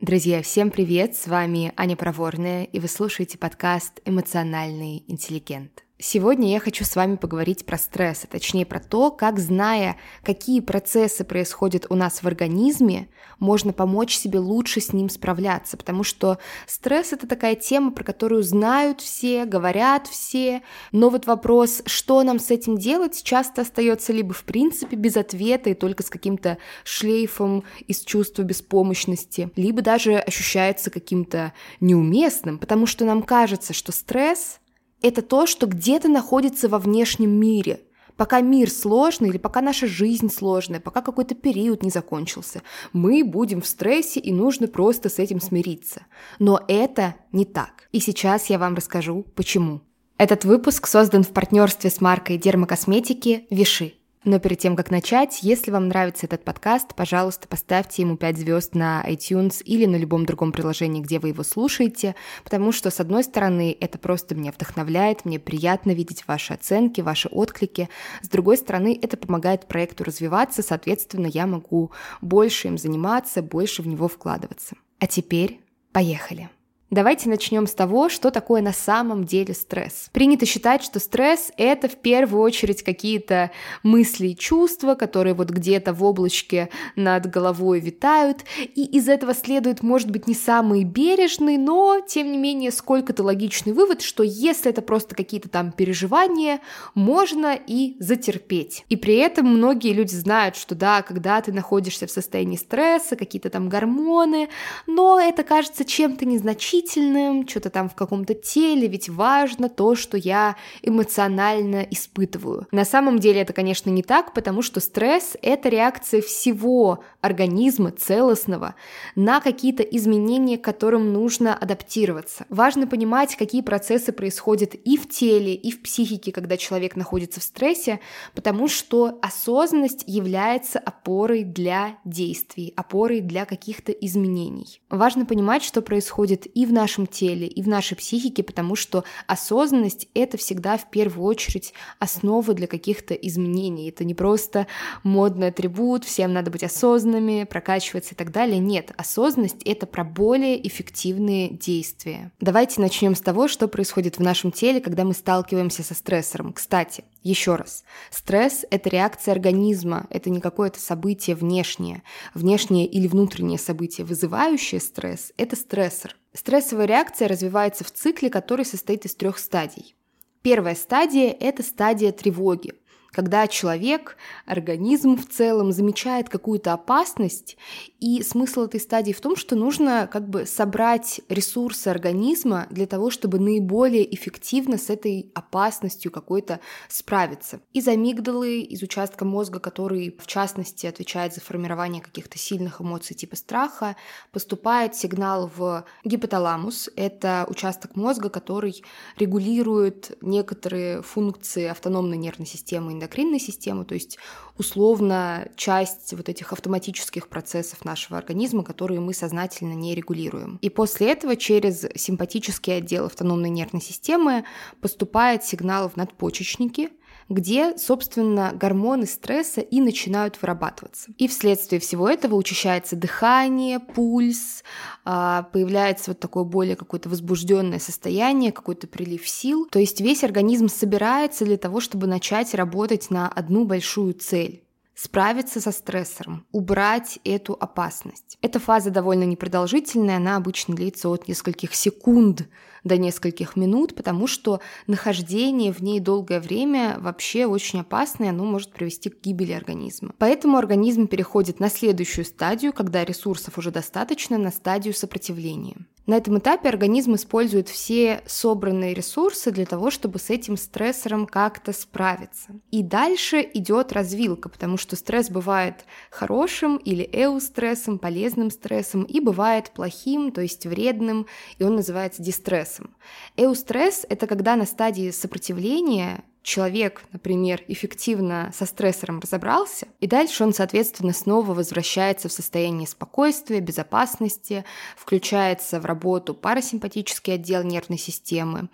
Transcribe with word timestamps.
Друзья, 0.00 0.42
всем 0.42 0.70
привет! 0.70 1.16
С 1.16 1.26
вами 1.26 1.72
Аня 1.76 1.96
Проворная, 1.96 2.64
и 2.64 2.78
вы 2.78 2.88
слушаете 2.88 3.38
подкаст 3.38 4.00
«Эмоциональный 4.04 5.02
интеллигент». 5.08 5.83
Сегодня 6.00 6.50
я 6.50 6.58
хочу 6.58 6.84
с 6.84 6.96
вами 6.96 7.14
поговорить 7.14 7.64
про 7.64 7.78
стресс, 7.78 8.24
а 8.24 8.26
точнее 8.26 8.66
про 8.66 8.80
то, 8.80 9.12
как, 9.12 9.38
зная, 9.38 9.96
какие 10.24 10.58
процессы 10.58 11.22
происходят 11.22 11.86
у 11.88 11.94
нас 11.94 12.20
в 12.20 12.26
организме, 12.26 13.08
можно 13.38 13.72
помочь 13.72 14.16
себе 14.16 14.40
лучше 14.40 14.80
с 14.80 14.92
ним 14.92 15.08
справляться, 15.08 15.76
потому 15.76 16.02
что 16.02 16.38
стресс— 16.66 17.12
это 17.12 17.28
такая 17.28 17.54
тема, 17.54 17.92
про 17.92 18.02
которую 18.02 18.42
знают 18.42 19.00
все, 19.00 19.44
говорят 19.44 20.08
все, 20.08 20.62
но 20.90 21.10
вот 21.10 21.26
вопрос, 21.26 21.80
что 21.86 22.24
нам 22.24 22.40
с 22.40 22.50
этим 22.50 22.76
делать, 22.76 23.22
часто 23.22 23.62
остается 23.62 24.12
либо 24.12 24.34
в 24.34 24.42
принципе 24.42 24.96
без 24.96 25.16
ответа 25.16 25.70
и 25.70 25.74
только 25.74 26.02
с 26.02 26.10
каким-то 26.10 26.58
шлейфом 26.82 27.62
из 27.86 28.00
чувства 28.00 28.42
беспомощности, 28.42 29.50
либо 29.54 29.80
даже 29.80 30.16
ощущается 30.16 30.90
каким-то 30.90 31.52
неуместным, 31.78 32.58
потому 32.58 32.86
что 32.86 33.04
нам 33.04 33.22
кажется, 33.22 33.72
что 33.72 33.92
стресс— 33.92 34.58
это 35.04 35.20
то, 35.20 35.46
что 35.46 35.66
где-то 35.66 36.08
находится 36.08 36.66
во 36.66 36.78
внешнем 36.78 37.30
мире. 37.30 37.82
Пока 38.16 38.40
мир 38.40 38.70
сложный 38.70 39.28
или 39.28 39.38
пока 39.38 39.60
наша 39.60 39.86
жизнь 39.86 40.30
сложная, 40.30 40.80
пока 40.80 41.02
какой-то 41.02 41.34
период 41.34 41.82
не 41.82 41.90
закончился, 41.90 42.62
мы 42.92 43.22
будем 43.22 43.60
в 43.60 43.66
стрессе 43.66 44.20
и 44.20 44.32
нужно 44.32 44.66
просто 44.66 45.10
с 45.10 45.18
этим 45.18 45.40
смириться. 45.40 46.06
Но 46.38 46.60
это 46.68 47.16
не 47.32 47.44
так. 47.44 47.88
И 47.92 48.00
сейчас 48.00 48.46
я 48.46 48.58
вам 48.58 48.76
расскажу, 48.76 49.26
почему. 49.34 49.82
Этот 50.16 50.44
выпуск 50.44 50.86
создан 50.86 51.22
в 51.22 51.30
партнерстве 51.30 51.90
с 51.90 52.00
маркой 52.00 52.38
дермокосметики 52.38 53.46
Виши. 53.50 53.94
Но 54.24 54.38
перед 54.38 54.58
тем, 54.58 54.74
как 54.74 54.90
начать, 54.90 55.42
если 55.42 55.70
вам 55.70 55.88
нравится 55.88 56.24
этот 56.24 56.44
подкаст, 56.44 56.94
пожалуйста, 56.94 57.46
поставьте 57.46 58.02
ему 58.02 58.16
5 58.16 58.38
звезд 58.38 58.74
на 58.74 59.04
iTunes 59.06 59.62
или 59.62 59.84
на 59.84 59.96
любом 59.96 60.24
другом 60.24 60.50
приложении, 60.50 61.02
где 61.02 61.18
вы 61.18 61.28
его 61.28 61.42
слушаете, 61.42 62.14
потому 62.42 62.72
что, 62.72 62.90
с 62.90 63.00
одной 63.00 63.22
стороны, 63.22 63.76
это 63.78 63.98
просто 63.98 64.34
меня 64.34 64.50
вдохновляет, 64.52 65.26
мне 65.26 65.38
приятно 65.38 65.90
видеть 65.90 66.26
ваши 66.26 66.54
оценки, 66.54 67.02
ваши 67.02 67.28
отклики, 67.28 67.90
с 68.22 68.28
другой 68.28 68.56
стороны, 68.56 68.98
это 69.00 69.18
помогает 69.18 69.68
проекту 69.68 70.04
развиваться, 70.04 70.62
соответственно, 70.62 71.26
я 71.26 71.46
могу 71.46 71.90
больше 72.22 72.68
им 72.68 72.78
заниматься, 72.78 73.42
больше 73.42 73.82
в 73.82 73.86
него 73.86 74.08
вкладываться. 74.08 74.76
А 75.00 75.06
теперь 75.06 75.60
поехали! 75.92 76.48
Давайте 76.90 77.30
начнем 77.30 77.66
с 77.66 77.74
того, 77.74 78.08
что 78.08 78.30
такое 78.30 78.60
на 78.60 78.72
самом 78.72 79.24
деле 79.24 79.54
стресс. 79.54 80.10
Принято 80.12 80.44
считать, 80.44 80.84
что 80.84 81.00
стресс— 81.00 81.50
это 81.56 81.88
в 81.88 81.96
первую 81.96 82.42
очередь 82.42 82.82
какие-то 82.82 83.50
мысли 83.82 84.28
и 84.28 84.36
чувства, 84.36 84.94
которые 84.94 85.34
вот 85.34 85.48
где-то 85.48 85.94
в 85.94 86.04
облачке 86.04 86.68
над 86.94 87.28
головой 87.28 87.80
витают, 87.80 88.44
и 88.74 88.84
из 88.84 89.08
этого 89.08 89.34
следует, 89.34 89.82
может 89.82 90.10
быть, 90.10 90.28
не 90.28 90.34
самый 90.34 90.84
бережный, 90.84 91.56
но, 91.56 92.00
тем 92.06 92.30
не 92.30 92.38
менее, 92.38 92.70
сколько-то 92.70 93.24
логичный 93.24 93.72
вывод, 93.72 94.02
что 94.02 94.22
если 94.22 94.70
это 94.70 94.82
просто 94.82 95.16
какие-то 95.16 95.48
там 95.48 95.72
переживания, 95.72 96.60
можно 96.94 97.58
и 97.66 97.96
затерпеть. 97.98 98.84
И 98.90 98.96
при 98.96 99.16
этом 99.16 99.46
многие 99.46 99.94
люди 99.94 100.14
знают, 100.14 100.54
что 100.54 100.74
да, 100.74 101.00
когда 101.02 101.40
ты 101.40 101.50
находишься 101.50 102.06
в 102.06 102.10
состоянии 102.10 102.56
стресса, 102.56 103.16
какие-то 103.16 103.48
там 103.48 103.70
гормоны, 103.70 104.48
но 104.86 105.18
это 105.18 105.42
кажется 105.44 105.84
чем-то 105.84 106.26
незначительным, 106.26 106.73
чувствительным, 106.74 107.46
что-то 107.46 107.70
там 107.70 107.88
в 107.88 107.94
каком-то 107.94 108.34
теле, 108.34 108.88
ведь 108.88 109.08
важно 109.08 109.68
то, 109.68 109.94
что 109.94 110.16
я 110.16 110.56
эмоционально 110.82 111.86
испытываю. 111.90 112.66
На 112.72 112.84
самом 112.84 113.18
деле 113.18 113.40
это, 113.40 113.52
конечно, 113.52 113.90
не 113.90 114.02
так, 114.02 114.34
потому 114.34 114.62
что 114.62 114.80
стресс— 114.80 115.36
это 115.42 115.68
реакция 115.68 116.20
всего 116.20 117.04
организма 117.20 117.90
целостного 117.90 118.74
на 119.14 119.40
какие-то 119.40 119.82
изменения, 119.82 120.58
к 120.58 120.64
которым 120.64 121.12
нужно 121.12 121.54
адаптироваться. 121.54 122.46
Важно 122.48 122.86
понимать, 122.86 123.36
какие 123.36 123.62
процессы 123.62 124.12
происходят 124.12 124.74
и 124.74 124.96
в 124.96 125.08
теле, 125.08 125.54
и 125.54 125.70
в 125.70 125.82
психике, 125.82 126.32
когда 126.32 126.56
человек 126.56 126.96
находится 126.96 127.40
в 127.40 127.44
стрессе, 127.44 128.00
потому 128.34 128.68
что 128.68 129.18
осознанность 129.22 130.04
является 130.06 130.78
опорой 130.78 131.44
для 131.44 131.98
действий, 132.04 132.72
опорой 132.76 133.20
для 133.20 133.44
каких-то 133.44 133.92
изменений. 133.92 134.80
Важно 134.90 135.26
понимать, 135.26 135.62
что 135.62 135.82
происходит 135.82 136.46
и 136.54 136.63
в 136.66 136.72
нашем 136.72 137.06
теле, 137.06 137.46
и 137.46 137.62
в 137.62 137.68
нашей 137.68 137.96
психике, 137.96 138.42
потому 138.42 138.76
что 138.76 139.04
осознанность— 139.26 140.08
это 140.14 140.36
всегда 140.36 140.76
в 140.76 140.90
первую 140.90 141.26
очередь 141.26 141.74
основа 141.98 142.54
для 142.54 142.66
каких-то 142.66 143.14
изменений. 143.14 143.88
Это 143.88 144.04
не 144.04 144.14
просто 144.14 144.66
модный 145.02 145.48
атрибут, 145.48 146.04
всем 146.04 146.32
надо 146.32 146.50
быть 146.50 146.64
осознанными, 146.64 147.44
прокачиваться 147.44 148.14
и 148.14 148.16
так 148.16 148.32
далее. 148.32 148.58
Нет, 148.58 148.92
осознанность— 148.96 149.62
это 149.64 149.86
про 149.86 150.04
более 150.04 150.66
эффективные 150.66 151.50
действия. 151.50 152.32
Давайте 152.40 152.80
начнем 152.80 153.14
с 153.14 153.20
того, 153.20 153.48
что 153.48 153.68
происходит 153.68 154.18
в 154.18 154.22
нашем 154.22 154.52
теле, 154.52 154.80
когда 154.80 155.04
мы 155.04 155.14
сталкиваемся 155.14 155.82
со 155.82 155.94
стрессором. 155.94 156.52
Кстати, 156.52 157.04
еще 157.24 157.56
раз, 157.56 157.84
стресс— 158.10 158.64
это 158.70 158.90
реакция 158.90 159.32
организма, 159.32 160.06
это 160.10 160.30
не 160.30 160.40
какое-то 160.40 160.78
событие 160.78 161.34
внешнее. 161.34 162.02
Внешнее 162.34 162.86
или 162.86 163.08
внутреннее 163.08 163.58
событие, 163.58 164.04
вызывающее 164.04 164.80
стресс— 164.80 165.32
это 165.36 165.56
стрессор. 165.56 166.14
Стрессовая 166.34 166.86
реакция 166.86 167.26
развивается 167.26 167.82
в 167.82 167.90
цикле, 167.90 168.28
который 168.28 168.64
состоит 168.64 169.06
из 169.06 169.14
трех 169.14 169.38
стадий. 169.38 169.96
Первая 170.42 170.74
стадия– 170.74 171.34
это 171.40 171.62
стадия 171.62 172.12
тревоги 172.12 172.74
когда 173.14 173.46
человек, 173.46 174.16
организм 174.44 175.16
в 175.16 175.28
целом 175.28 175.72
замечает 175.72 176.28
какую-то 176.28 176.72
опасность, 176.72 177.56
и 178.00 178.22
смысл 178.22 178.64
этой 178.64 178.80
стадии 178.80 179.12
в 179.12 179.20
том, 179.20 179.34
что 179.34 179.56
нужно 179.56 180.08
как 180.12 180.28
бы 180.28 180.44
собрать 180.44 181.22
ресурсы 181.30 181.88
организма 181.88 182.66
для 182.68 182.86
того, 182.86 183.10
чтобы 183.10 183.38
наиболее 183.38 184.14
эффективно 184.14 184.76
с 184.76 184.90
этой 184.90 185.30
опасностью 185.34 186.10
какой-то 186.10 186.60
справиться. 186.88 187.60
Из 187.72 187.88
амигдалы, 187.88 188.60
из 188.60 188.82
участка 188.82 189.24
мозга, 189.24 189.58
который 189.58 190.14
в 190.20 190.26
частности 190.26 190.86
отвечает 190.86 191.32
за 191.34 191.40
формирование 191.40 192.02
каких-то 192.02 192.36
сильных 192.36 192.82
эмоций 192.82 193.16
типа 193.16 193.36
страха, 193.36 193.96
поступает 194.32 194.94
сигнал 194.94 195.50
в 195.56 195.86
гипоталамус. 196.04 196.90
Это 196.96 197.46
участок 197.48 197.96
мозга, 197.96 198.28
который 198.28 198.84
регулирует 199.16 200.18
некоторые 200.20 201.00
функции 201.00 201.64
автономной 201.64 202.18
нервной 202.18 202.46
системы 202.46 202.92
эндокринной 203.04 203.38
системы, 203.38 203.84
то 203.84 203.94
есть 203.94 204.18
условно 204.56 205.48
часть 205.56 206.14
вот 206.14 206.28
этих 206.28 206.52
автоматических 206.52 207.28
процессов 207.28 207.84
нашего 207.84 208.18
организма, 208.18 208.64
которые 208.64 209.00
мы 209.00 209.14
сознательно 209.14 209.74
не 209.74 209.94
регулируем. 209.94 210.58
И 210.62 210.70
после 210.70 211.12
этого 211.12 211.36
через 211.36 211.86
симпатический 211.94 212.76
отдел 212.76 213.06
автономной 213.06 213.50
нервной 213.50 213.82
системы 213.82 214.44
поступает 214.80 215.44
сигнал 215.44 215.88
в 215.88 215.96
надпочечники, 215.96 216.90
где, 217.28 217.76
собственно, 217.76 218.52
гормоны 218.54 219.06
стресса 219.06 219.60
и 219.60 219.80
начинают 219.80 220.40
вырабатываться. 220.40 221.12
И 221.18 221.28
вследствие 221.28 221.80
всего 221.80 222.08
этого 222.08 222.34
учащается 222.34 222.96
дыхание, 222.96 223.80
пульс, 223.80 224.62
а, 225.04 225.44
появляется 225.52 226.10
вот 226.10 226.20
такое 226.20 226.44
более 226.44 226.76
какое-то 226.76 227.08
возбужденное 227.08 227.78
состояние, 227.78 228.52
какой-то 228.52 228.86
прилив 228.86 229.28
сил. 229.28 229.68
То 229.70 229.78
есть 229.78 230.00
весь 230.00 230.24
организм 230.24 230.68
собирается 230.68 231.44
для 231.44 231.56
того, 231.56 231.80
чтобы 231.80 232.06
начать 232.06 232.54
работать 232.54 233.10
на 233.10 233.28
одну 233.28 233.64
большую 233.64 234.14
цель 234.14 234.63
справиться 234.94 235.60
со 235.60 235.72
стрессором, 235.72 236.46
убрать 236.52 237.18
эту 237.24 237.54
опасность. 237.54 238.38
Эта 238.42 238.60
фаза 238.60 238.90
довольно 238.90 239.24
непродолжительная, 239.24 240.16
она 240.16 240.36
обычно 240.36 240.74
длится 240.74 241.08
от 241.08 241.28
нескольких 241.28 241.74
секунд 241.74 242.48
до 242.84 242.96
нескольких 242.98 243.56
минут, 243.56 243.94
потому 243.94 244.26
что 244.26 244.60
нахождение 244.86 245.72
в 245.72 245.80
ней 245.82 246.00
долгое 246.00 246.38
время 246.38 246.98
вообще 247.00 247.46
очень 247.46 247.80
опасно, 247.80 248.24
и 248.24 248.28
оно 248.28 248.44
может 248.44 248.72
привести 248.72 249.08
к 249.10 249.20
гибели 249.22 249.52
организма. 249.52 250.14
Поэтому 250.18 250.58
организм 250.58 251.06
переходит 251.06 251.60
на 251.60 251.70
следующую 251.70 252.24
стадию, 252.24 252.72
когда 252.72 253.04
ресурсов 253.04 253.58
уже 253.58 253.70
достаточно, 253.70 254.38
на 254.38 254.50
стадию 254.50 254.94
сопротивления. 254.94 255.76
На 256.06 256.18
этом 256.18 256.38
этапе 256.38 256.68
организм 256.68 257.14
использует 257.14 257.70
все 257.70 258.22
собранные 258.26 258.92
ресурсы 258.92 259.50
для 259.50 259.64
того, 259.64 259.90
чтобы 259.90 260.18
с 260.18 260.28
этим 260.28 260.58
стрессором 260.58 261.26
как-то 261.26 261.72
справиться. 261.72 262.60
И 262.70 262.82
дальше 262.82 263.48
идет 263.54 263.92
развилка, 263.92 264.50
потому 264.50 264.76
что 264.76 264.96
стресс 264.96 265.30
бывает 265.30 265.86
хорошим 266.10 266.76
или 266.76 267.08
эустрессом, 267.10 267.98
полезным 267.98 268.50
стрессом, 268.50 269.04
и 269.04 269.18
бывает 269.20 269.70
плохим, 269.70 270.30
то 270.30 270.42
есть 270.42 270.66
вредным, 270.66 271.26
и 271.58 271.64
он 271.64 271.76
называется 271.76 272.22
дистрессом. 272.22 272.94
Эустресс— 273.36 274.04
это 274.08 274.26
когда 274.26 274.56
на 274.56 274.66
стадии 274.66 275.10
сопротивления 275.10 276.22
человек, 276.44 277.02
например, 277.10 277.64
эффективно 277.66 278.52
со 278.54 278.66
стрессором 278.66 279.18
разобрался, 279.18 279.88
и 279.98 280.06
дальше 280.06 280.44
он, 280.44 280.52
соответственно, 280.52 281.12
снова 281.12 281.54
возвращается 281.54 282.28
в 282.28 282.32
состояние 282.32 282.86
спокойствия, 282.86 283.60
безопасности, 283.60 284.64
включается 284.96 285.80
в 285.80 285.86
работу 285.86 286.34
парасимпатический 286.34 287.34
отдел 287.34 287.64
нервной 287.64 287.98
системы, 287.98 288.68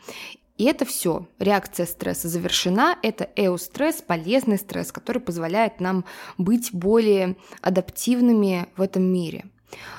И 0.59 0.65
это 0.65 0.85
все. 0.85 1.27
Реакция 1.39 1.87
стресса 1.87 2.29
завершена. 2.29 2.99
Это 3.03 3.31
эустресс, 3.35 4.03
полезный 4.03 4.59
стресс, 4.59 4.93
который 4.93 5.23
позволяет 5.23 5.81
нам 5.81 6.05
быть 6.37 6.69
более 6.75 7.37
адаптивными 7.63 8.67
в 8.77 8.83
этом 8.83 9.05
мире. 9.05 9.47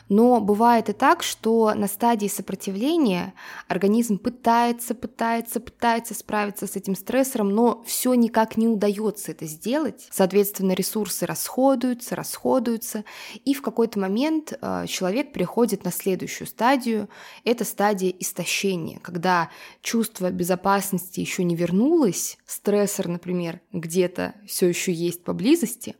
Но 0.09 0.41
бывает 0.41 0.89
и 0.89 0.93
так, 0.93 1.23
что 1.23 1.73
на 1.73 1.87
стадии 1.87 2.27
сопротивления 2.27 3.33
организм 3.67 4.17
пытается, 4.17 4.93
пытается, 4.93 5.59
пытается 5.59 6.13
справиться 6.13 6.67
с 6.67 6.75
этим 6.75 6.95
стрессором, 6.95 7.49
но 7.49 7.81
все 7.85 8.13
никак 8.13 8.57
не 8.57 8.67
удается 8.67 9.31
это 9.31 9.45
сделать. 9.45 10.07
Соответственно, 10.11 10.73
ресурсы 10.73 11.25
расходуются, 11.25 12.15
расходуются, 12.15 13.05
и 13.45 13.53
в 13.53 13.61
какой-то 13.61 13.99
момент 13.99 14.53
э, 14.61 14.85
человек 14.87 15.31
приходит 15.31 15.85
на 15.85 15.91
следующую 15.91 16.47
стадию. 16.47 17.07
Это 17.45 17.63
стадия 17.63 18.13
истощения, 18.19 18.99
когда 18.99 19.49
чувство 19.81 20.29
безопасности 20.29 21.19
еще 21.21 21.43
не 21.43 21.55
вернулось, 21.55 22.37
стрессор, 22.45 23.07
например, 23.07 23.61
где-то 23.71 24.35
все 24.45 24.67
еще 24.67 24.91
есть 24.91 25.23
поблизости, 25.23 25.95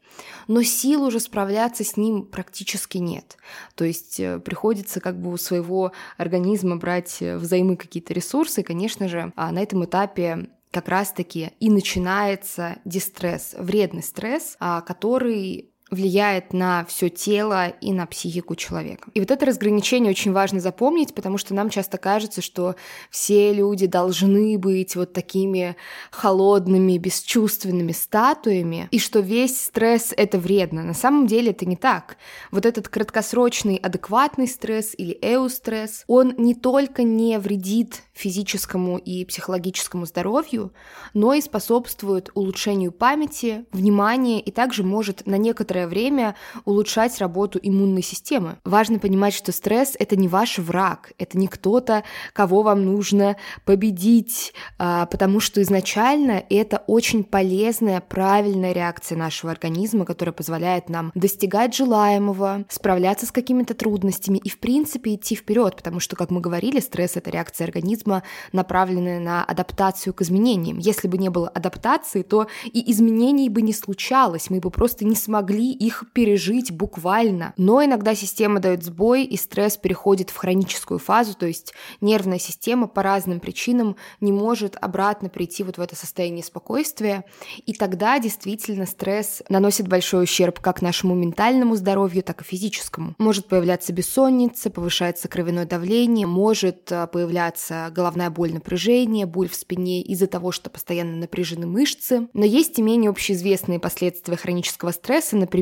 но 0.47 0.63
сил 0.63 1.03
уже 1.03 1.19
справляться 1.19 1.83
с 1.83 1.97
ним 1.97 2.25
практически 2.25 2.97
нет. 2.97 3.37
То 3.75 3.85
есть 3.85 4.19
э, 4.19 4.39
приходится 4.39 4.99
как 4.99 5.19
бы 5.19 5.31
у 5.31 5.37
своего 5.37 5.91
организма 6.17 6.77
брать 6.77 7.17
э, 7.21 7.37
взаймы 7.37 7.75
какие-то 7.75 8.13
ресурсы. 8.13 8.61
И, 8.61 8.63
конечно 8.63 9.07
же, 9.07 9.33
а, 9.35 9.51
на 9.51 9.59
этом 9.59 9.85
этапе 9.85 10.49
как 10.71 10.87
раз-таки 10.87 11.51
и 11.59 11.69
начинается 11.69 12.77
дистресс, 12.85 13.55
вредный 13.57 14.03
стресс, 14.03 14.55
а, 14.59 14.81
который 14.81 15.70
влияет 15.91 16.53
на 16.53 16.85
все 16.85 17.09
тело 17.09 17.67
и 17.67 17.91
на 17.91 18.05
психику 18.05 18.55
человека. 18.55 19.11
И 19.13 19.19
вот 19.19 19.29
это 19.29 19.45
разграничение 19.45 20.09
очень 20.09 20.31
важно 20.31 20.61
запомнить, 20.61 21.13
потому 21.13 21.37
что 21.37 21.53
нам 21.53 21.69
часто 21.69 21.97
кажется, 21.97 22.41
что 22.41 22.75
все 23.09 23.53
люди 23.53 23.87
должны 23.87 24.57
быть 24.57 24.95
вот 24.95 25.11
такими 25.11 25.75
холодными, 26.09 26.97
бесчувственными 26.97 27.91
статуями, 27.91 28.87
и 28.91 28.99
что 28.99 29.19
весь 29.19 29.61
стресс— 29.61 30.13
это 30.17 30.39
вредно. 30.39 30.83
На 30.83 30.93
самом 30.93 31.27
деле 31.27 31.51
это 31.51 31.65
не 31.65 31.75
так. 31.75 32.15
Вот 32.51 32.65
этот 32.65 32.87
краткосрочный 32.87 33.75
адекватный 33.75 34.47
стресс 34.47 34.93
или 34.97 35.17
эустресс, 35.21 36.05
он 36.07 36.33
не 36.37 36.55
только 36.55 37.03
не 37.03 37.37
вредит 37.37 38.03
физическому 38.13 38.97
и 38.97 39.25
психологическому 39.25 40.05
здоровью, 40.05 40.71
но 41.13 41.33
и 41.33 41.41
способствует 41.41 42.29
улучшению 42.33 42.91
памяти, 42.91 43.65
внимания 43.71 44.39
и 44.39 44.51
также 44.51 44.83
может 44.83 45.25
на 45.25 45.35
некоторое 45.35 45.80
время 45.87 46.35
улучшать 46.65 47.19
работу 47.19 47.59
иммунной 47.61 48.01
системы. 48.01 48.57
Важно 48.63 48.99
понимать, 48.99 49.33
что 49.33 49.51
стресс— 49.51 49.95
это 49.99 50.15
не 50.15 50.27
ваш 50.27 50.57
враг, 50.57 51.11
это 51.17 51.37
не 51.37 51.47
кто-то, 51.47 52.03
кого 52.33 52.61
вам 52.63 52.85
нужно 52.85 53.37
победить, 53.65 54.53
а, 54.77 55.05
потому 55.05 55.39
что 55.39 55.61
изначально 55.61 56.43
это 56.49 56.83
очень 56.87 57.23
полезная, 57.23 58.01
правильная 58.01 58.73
реакция 58.73 59.17
нашего 59.17 59.51
организма, 59.51 60.05
которая 60.05 60.33
позволяет 60.33 60.89
нам 60.89 61.11
достигать 61.15 61.75
желаемого, 61.75 62.65
справляться 62.69 63.25
с 63.25 63.31
какими-то 63.31 63.73
трудностями 63.73 64.37
и, 64.37 64.49
в 64.49 64.59
принципе, 64.59 65.15
идти 65.15 65.35
вперед, 65.35 65.75
потому 65.75 65.99
что, 65.99 66.15
как 66.15 66.31
мы 66.31 66.41
говорили, 66.41 66.79
стресс— 66.79 67.11
это 67.15 67.29
реакция 67.29 67.65
организма 67.65 68.23
направленные 68.51 69.19
на 69.19 69.43
адаптацию 69.43 70.13
к 70.13 70.21
изменениям. 70.21 70.77
Если 70.77 71.07
бы 71.07 71.17
не 71.17 71.29
было 71.29 71.49
адаптации, 71.49 72.21
то 72.23 72.47
и 72.65 72.91
изменений 72.91 73.49
бы 73.49 73.61
не 73.61 73.73
случалось, 73.73 74.49
мы 74.49 74.59
бы 74.59 74.71
просто 74.71 75.05
не 75.05 75.15
смогли 75.15 75.70
их 75.71 76.05
пережить 76.13 76.71
буквально. 76.71 77.53
Но 77.57 77.83
иногда 77.83 78.15
система 78.15 78.59
дает 78.59 78.83
сбой, 78.83 79.23
и 79.23 79.37
стресс 79.37 79.77
переходит 79.77 80.29
в 80.29 80.37
хроническую 80.37 80.99
фазу, 80.99 81.33
то 81.35 81.45
есть 81.45 81.73
нервная 82.01 82.39
система 82.39 82.87
по 82.87 83.03
разным 83.03 83.39
причинам 83.39 83.95
не 84.19 84.31
может 84.31 84.77
обратно 84.79 85.29
прийти 85.29 85.63
вот 85.63 85.77
в 85.77 85.81
это 85.81 85.95
состояние 85.95 86.43
спокойствия, 86.43 87.25
и 87.65 87.73
тогда 87.73 88.19
действительно 88.19 88.85
стресс 88.85 89.43
наносит 89.49 89.87
большой 89.87 90.23
ущерб 90.23 90.59
как 90.59 90.81
нашему 90.81 91.15
ментальному 91.15 91.75
здоровью, 91.75 92.23
так 92.23 92.41
и 92.41 92.45
физическому. 92.45 93.15
Может 93.17 93.47
появляться 93.47 93.93
бессонница, 93.93 94.69
повышается 94.69 95.27
кровяное 95.27 95.65
давление, 95.65 96.27
может 96.27 96.91
э, 96.91 97.07
появляться 97.07 97.91
головная 97.93 98.29
боль, 98.29 98.53
напряжение, 98.53 99.25
боль 99.25 99.49
в 99.49 99.55
спине 99.55 100.01
из-за 100.01 100.27
того, 100.27 100.51
что 100.51 100.69
постоянно 100.69 101.17
напряжены 101.17 101.67
мышцы. 101.67 102.27
Но 102.33 102.45
есть 102.45 102.79
и 102.79 102.81
менее 102.81 103.09
общеизвестные 103.09 103.79
последствия 103.79 104.37
хронического 104.37 104.91
стресса, 104.91 105.37
например, 105.37 105.60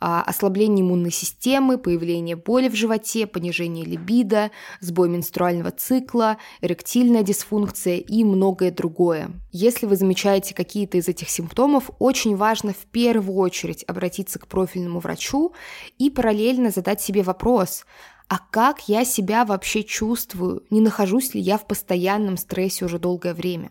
а, 0.00 0.22
ослабление 0.22 0.84
иммунной 0.84 1.10
системы, 1.10 1.78
появление 1.78 2.36
боли 2.36 2.68
в 2.68 2.74
животе, 2.74 3.26
понижение 3.26 3.84
либидо, 3.84 4.50
сбой 4.80 5.08
менструального 5.08 5.70
цикла, 5.70 6.38
эректильная 6.60 7.22
дисфункция 7.22 7.96
и 7.96 8.24
многое 8.24 8.70
другое. 8.70 9.30
Если 9.52 9.86
вы 9.86 9.96
замечаете 9.96 10.54
какие-то 10.54 10.98
из 10.98 11.08
этих 11.08 11.30
симптомов, 11.30 11.90
очень 11.98 12.36
важно 12.36 12.72
в 12.72 12.86
первую 12.90 13.38
очередь 13.38 13.84
обратиться 13.84 14.38
к 14.38 14.46
профильному 14.46 15.00
врачу 15.00 15.52
и 15.98 16.10
параллельно 16.10 16.70
задать 16.70 17.00
себе 17.00 17.22
вопрос, 17.22 17.84
а 18.28 18.38
как 18.38 18.88
я 18.88 19.04
себя 19.04 19.44
вообще 19.44 19.84
чувствую, 19.84 20.64
не 20.70 20.80
нахожусь 20.80 21.34
ли 21.34 21.40
я 21.40 21.58
в 21.58 21.66
постоянном 21.66 22.36
стрессе 22.36 22.84
уже 22.84 22.98
долгое 22.98 23.34
время. 23.34 23.70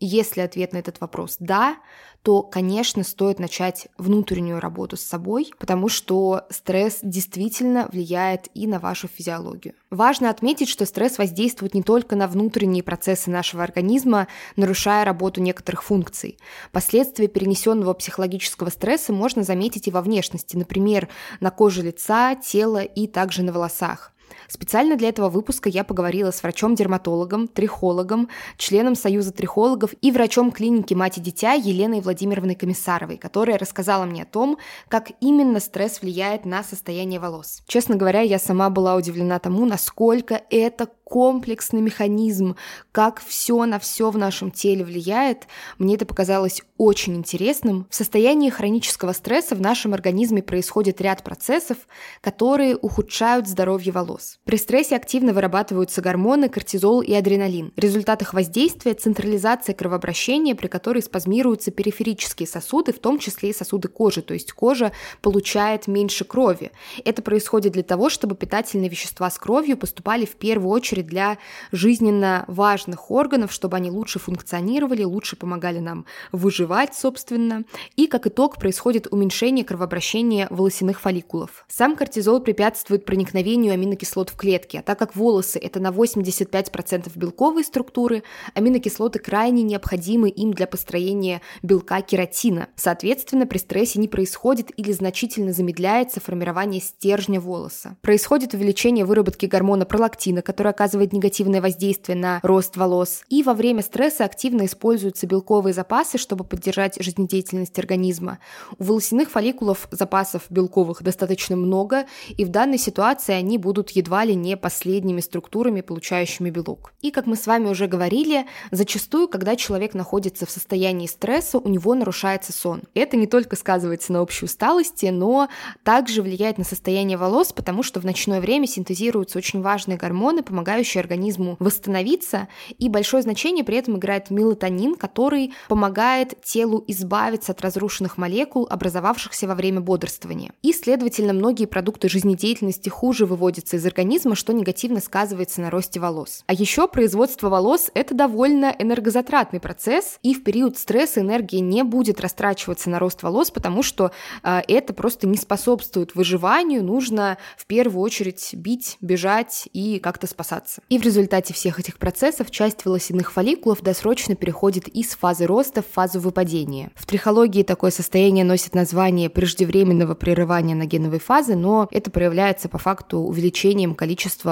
Если 0.00 0.40
ответ 0.40 0.72
на 0.72 0.78
этот 0.78 1.00
вопрос 1.00 1.36
«да», 1.38 1.76
то, 2.22 2.42
конечно, 2.42 3.04
стоит 3.04 3.38
начать 3.38 3.88
внутреннюю 3.98 4.58
работу 4.58 4.96
с 4.96 5.02
собой, 5.02 5.50
потому 5.58 5.90
что 5.90 6.46
стресс 6.48 7.00
действительно 7.02 7.86
влияет 7.92 8.48
и 8.54 8.66
на 8.66 8.78
вашу 8.78 9.08
физиологию. 9.08 9.74
Важно 9.90 10.30
отметить, 10.30 10.70
что 10.70 10.86
стресс 10.86 11.18
воздействует 11.18 11.74
не 11.74 11.82
только 11.82 12.16
на 12.16 12.26
внутренние 12.26 12.82
процессы 12.82 13.28
нашего 13.30 13.62
организма, 13.62 14.26
нарушая 14.56 15.04
работу 15.04 15.42
некоторых 15.42 15.84
функций. 15.84 16.38
Последствия 16.72 17.28
перенесенного 17.28 17.92
психологического 17.92 18.70
стресса 18.70 19.12
можно 19.12 19.42
заметить 19.42 19.86
и 19.86 19.90
во 19.90 20.00
внешности, 20.00 20.56
например, 20.56 21.10
на 21.40 21.50
коже 21.50 21.82
лица, 21.82 22.36
тела 22.36 22.82
и 22.82 23.06
также 23.06 23.42
на 23.42 23.52
волосах. 23.52 24.13
Специально 24.54 24.94
для 24.94 25.08
этого 25.08 25.30
выпуска 25.30 25.68
я 25.68 25.82
поговорила 25.82 26.30
с 26.30 26.40
врачом-дерматологом, 26.40 27.48
трихологом, 27.48 28.28
членом 28.56 28.94
Союза 28.94 29.32
трихологов 29.32 29.90
и 30.00 30.12
врачом 30.12 30.52
клиники 30.52 30.94
«Мать 30.94 31.18
и 31.18 31.20
дитя» 31.20 31.54
Еленой 31.54 32.00
Владимировной 32.00 32.54
Комиссаровой, 32.54 33.16
которая 33.16 33.58
рассказала 33.58 34.04
мне 34.04 34.22
о 34.22 34.26
том, 34.26 34.58
как 34.86 35.10
именно 35.20 35.58
стресс 35.58 36.02
влияет 36.02 36.44
на 36.44 36.62
состояние 36.62 37.18
волос. 37.18 37.62
Честно 37.66 37.96
говоря, 37.96 38.20
я 38.20 38.38
сама 38.38 38.70
была 38.70 38.94
удивлена 38.94 39.40
тому, 39.40 39.66
насколько 39.66 40.40
это 40.50 40.88
комплексный 41.04 41.80
механизм, 41.80 42.56
как 42.90 43.20
все 43.20 43.64
на 43.66 43.78
все 43.78 44.10
в 44.10 44.18
нашем 44.18 44.50
теле 44.50 44.84
влияет, 44.84 45.46
мне 45.78 45.96
это 45.96 46.06
показалось 46.06 46.62
очень 46.78 47.16
интересным. 47.16 47.86
В 47.90 47.94
состоянии 47.94 48.50
хронического 48.50 49.12
стресса 49.12 49.54
в 49.54 49.60
нашем 49.60 49.94
организме 49.94 50.42
происходит 50.42 51.00
ряд 51.00 51.22
процессов, 51.22 51.78
которые 52.20 52.76
ухудшают 52.76 53.46
здоровье 53.46 53.92
волос. 53.92 54.38
При 54.44 54.58
стрессе 54.58 54.96
активно 54.96 55.32
вырабатываются 55.32 56.02
гормоны 56.02 56.50
кортизол 56.50 57.00
и 57.00 57.14
адреналин. 57.14 57.72
В 57.74 57.80
результатах 57.80 58.34
воздействия 58.34 58.92
централизация 58.92 59.74
кровообращения, 59.74 60.54
при 60.54 60.66
которой 60.66 61.00
спазмируются 61.00 61.70
периферические 61.70 62.46
сосуды, 62.46 62.92
в 62.92 62.98
том 62.98 63.18
числе 63.18 63.50
и 63.50 63.54
сосуды 63.54 63.88
кожи, 63.88 64.20
то 64.20 64.34
есть 64.34 64.52
кожа 64.52 64.92
получает 65.22 65.86
меньше 65.86 66.26
крови. 66.26 66.72
Это 67.06 67.22
происходит 67.22 67.72
для 67.72 67.82
того, 67.82 68.10
чтобы 68.10 68.34
питательные 68.36 68.90
вещества 68.90 69.30
с 69.30 69.38
кровью 69.38 69.78
поступали 69.78 70.26
в 70.26 70.36
первую 70.36 70.72
очередь 70.72 71.06
для 71.06 71.38
жизненно 71.72 72.44
важных 72.46 73.10
органов, 73.10 73.50
чтобы 73.50 73.78
они 73.78 73.90
лучше 73.90 74.18
функционировали, 74.18 75.04
лучше 75.04 75.36
помогали 75.36 75.78
нам 75.78 76.04
выживать, 76.32 76.94
собственно. 76.94 77.64
И 77.96 78.06
как 78.08 78.26
итог 78.26 78.58
происходит 78.58 79.06
уменьшение 79.10 79.64
кровообращения 79.64 80.48
волосяных 80.50 81.00
фолликулов. 81.00 81.64
Сам 81.66 81.96
кортизол 81.96 82.40
препятствует 82.40 83.06
проникновению 83.06 83.72
аминокислот 83.72 84.33
в 84.34 84.36
клетки, 84.36 84.76
а 84.76 84.82
так 84.82 84.98
как 84.98 85.14
волосы 85.14 85.58
это 85.58 85.80
на 85.80 85.88
85% 85.88 87.12
белковые 87.14 87.64
структуры, 87.64 88.24
аминокислоты 88.54 89.20
крайне 89.20 89.62
необходимы 89.62 90.28
им 90.28 90.52
для 90.52 90.66
построения 90.66 91.40
белка 91.62 92.00
кератина. 92.02 92.68
Соответственно, 92.74 93.46
при 93.46 93.58
стрессе 93.58 94.00
не 94.00 94.08
происходит 94.08 94.72
или 94.76 94.92
значительно 94.92 95.52
замедляется 95.52 96.20
формирование 96.20 96.80
стержня 96.80 97.40
волоса. 97.40 97.96
Происходит 98.02 98.54
увеличение 98.54 99.04
выработки 99.04 99.46
гормона 99.46 99.86
пролактина, 99.86 100.42
который 100.42 100.72
оказывает 100.72 101.12
негативное 101.12 101.60
воздействие 101.60 102.18
на 102.18 102.40
рост 102.42 102.76
волос. 102.76 103.22
И 103.28 103.42
во 103.42 103.54
время 103.54 103.82
стресса 103.82 104.24
активно 104.24 104.66
используются 104.66 105.26
белковые 105.26 105.72
запасы, 105.72 106.18
чтобы 106.18 106.44
поддержать 106.44 107.00
жизнедеятельность 107.00 107.78
организма. 107.78 108.40
У 108.78 108.84
волосяных 108.84 109.30
фолликулов 109.30 109.86
запасов 109.92 110.42
белковых 110.50 111.02
достаточно 111.02 111.56
много, 111.56 112.06
и 112.36 112.44
в 112.44 112.48
данной 112.48 112.78
ситуации 112.78 113.32
они 113.32 113.58
будут 113.58 113.90
едва 113.90 114.23
едва 114.24 114.32
ли 114.32 114.34
не 114.34 114.56
последними 114.56 115.20
структурами, 115.20 115.80
получающими 115.80 116.50
белок. 116.50 116.92
И, 117.02 117.10
как 117.10 117.26
мы 117.26 117.36
с 117.36 117.46
вами 117.46 117.68
уже 117.68 117.86
говорили, 117.86 118.46
зачастую, 118.70 119.28
когда 119.28 119.56
человек 119.56 119.94
находится 119.94 120.46
в 120.46 120.50
состоянии 120.50 121.06
стресса, 121.06 121.58
у 121.58 121.68
него 121.68 121.94
нарушается 121.94 122.52
сон. 122.52 122.82
Это 122.94 123.16
не 123.16 123.26
только 123.26 123.56
сказывается 123.56 124.12
на 124.12 124.22
общей 124.22 124.46
усталости, 124.46 125.06
но 125.06 125.48
также 125.82 126.22
влияет 126.22 126.58
на 126.58 126.64
состояние 126.64 127.18
волос, 127.18 127.52
потому 127.52 127.82
что 127.82 128.00
в 128.00 128.04
ночное 128.04 128.40
время 128.40 128.66
синтезируются 128.66 129.38
очень 129.38 129.62
важные 129.62 129.98
гормоны, 129.98 130.42
помогающие 130.42 131.00
организму 131.00 131.56
восстановиться, 131.58 132.48
и 132.78 132.88
большое 132.88 133.22
значение 133.22 133.64
при 133.64 133.76
этом 133.76 133.96
играет 133.96 134.30
мелатонин, 134.30 134.94
который 134.94 135.52
помогает 135.68 136.34
телу 136.42 136.84
избавиться 136.88 137.52
от 137.52 137.60
разрушенных 137.60 138.18
молекул, 138.18 138.66
образовавшихся 138.70 139.46
во 139.46 139.54
время 139.54 139.80
бодрствования. 139.80 140.52
И, 140.62 140.72
следовательно, 140.72 141.32
многие 141.32 141.66
продукты 141.66 142.08
жизнедеятельности 142.08 142.88
хуже 142.88 143.26
выводятся 143.26 143.76
из 143.76 143.86
организма, 143.86 144.13
что 144.34 144.52
негативно 144.52 145.00
сказывается 145.00 145.60
на 145.60 145.70
росте 145.70 146.00
волос. 146.00 146.44
А 146.46 146.52
еще 146.52 146.88
производство 146.88 147.48
волос– 147.48 147.90
это 147.94 148.14
довольно 148.14 148.74
энергозатратный 148.78 149.60
процесс, 149.60 150.18
и 150.22 150.34
в 150.34 150.44
период 150.44 150.78
стресса 150.78 151.20
энергия 151.20 151.60
не 151.60 151.82
будет 151.82 152.20
растрачиваться 152.20 152.90
на 152.90 152.98
рост 152.98 153.22
волос, 153.22 153.50
потому 153.50 153.82
что 153.82 154.12
э, 154.42 154.60
это 154.68 154.94
просто 154.94 155.26
не 155.26 155.36
способствует 155.36 156.14
выживанию, 156.14 156.84
нужно 156.84 157.38
в 157.56 157.66
первую 157.66 158.02
очередь 158.02 158.50
бить, 158.54 158.96
бежать 159.00 159.68
и 159.72 159.98
как-то 159.98 160.26
спасаться. 160.26 160.82
И 160.88 160.98
в 160.98 161.02
результате 161.02 161.54
всех 161.54 161.80
этих 161.80 161.98
процессов 161.98 162.50
часть 162.50 162.84
волосяных 162.84 163.32
фолликулов 163.32 163.82
досрочно 163.82 164.36
переходит 164.36 164.88
из 164.88 165.14
фазы 165.14 165.46
роста 165.46 165.82
в 165.82 165.86
фазу 165.86 166.20
выпадения. 166.20 166.90
В 166.94 167.06
трихологии 167.06 167.62
такое 167.62 167.90
состояние 167.90 168.44
носит 168.44 168.74
название 168.74 169.30
преждевременного 169.30 170.14
прерывания 170.14 170.74
ногеновой 170.74 171.18
фазы, 171.18 171.56
но 171.56 171.88
это 171.90 172.10
проявляется 172.10 172.68
по 172.68 172.78
факту 172.78 173.18
увеличением 173.18 173.94
количества 173.94 174.03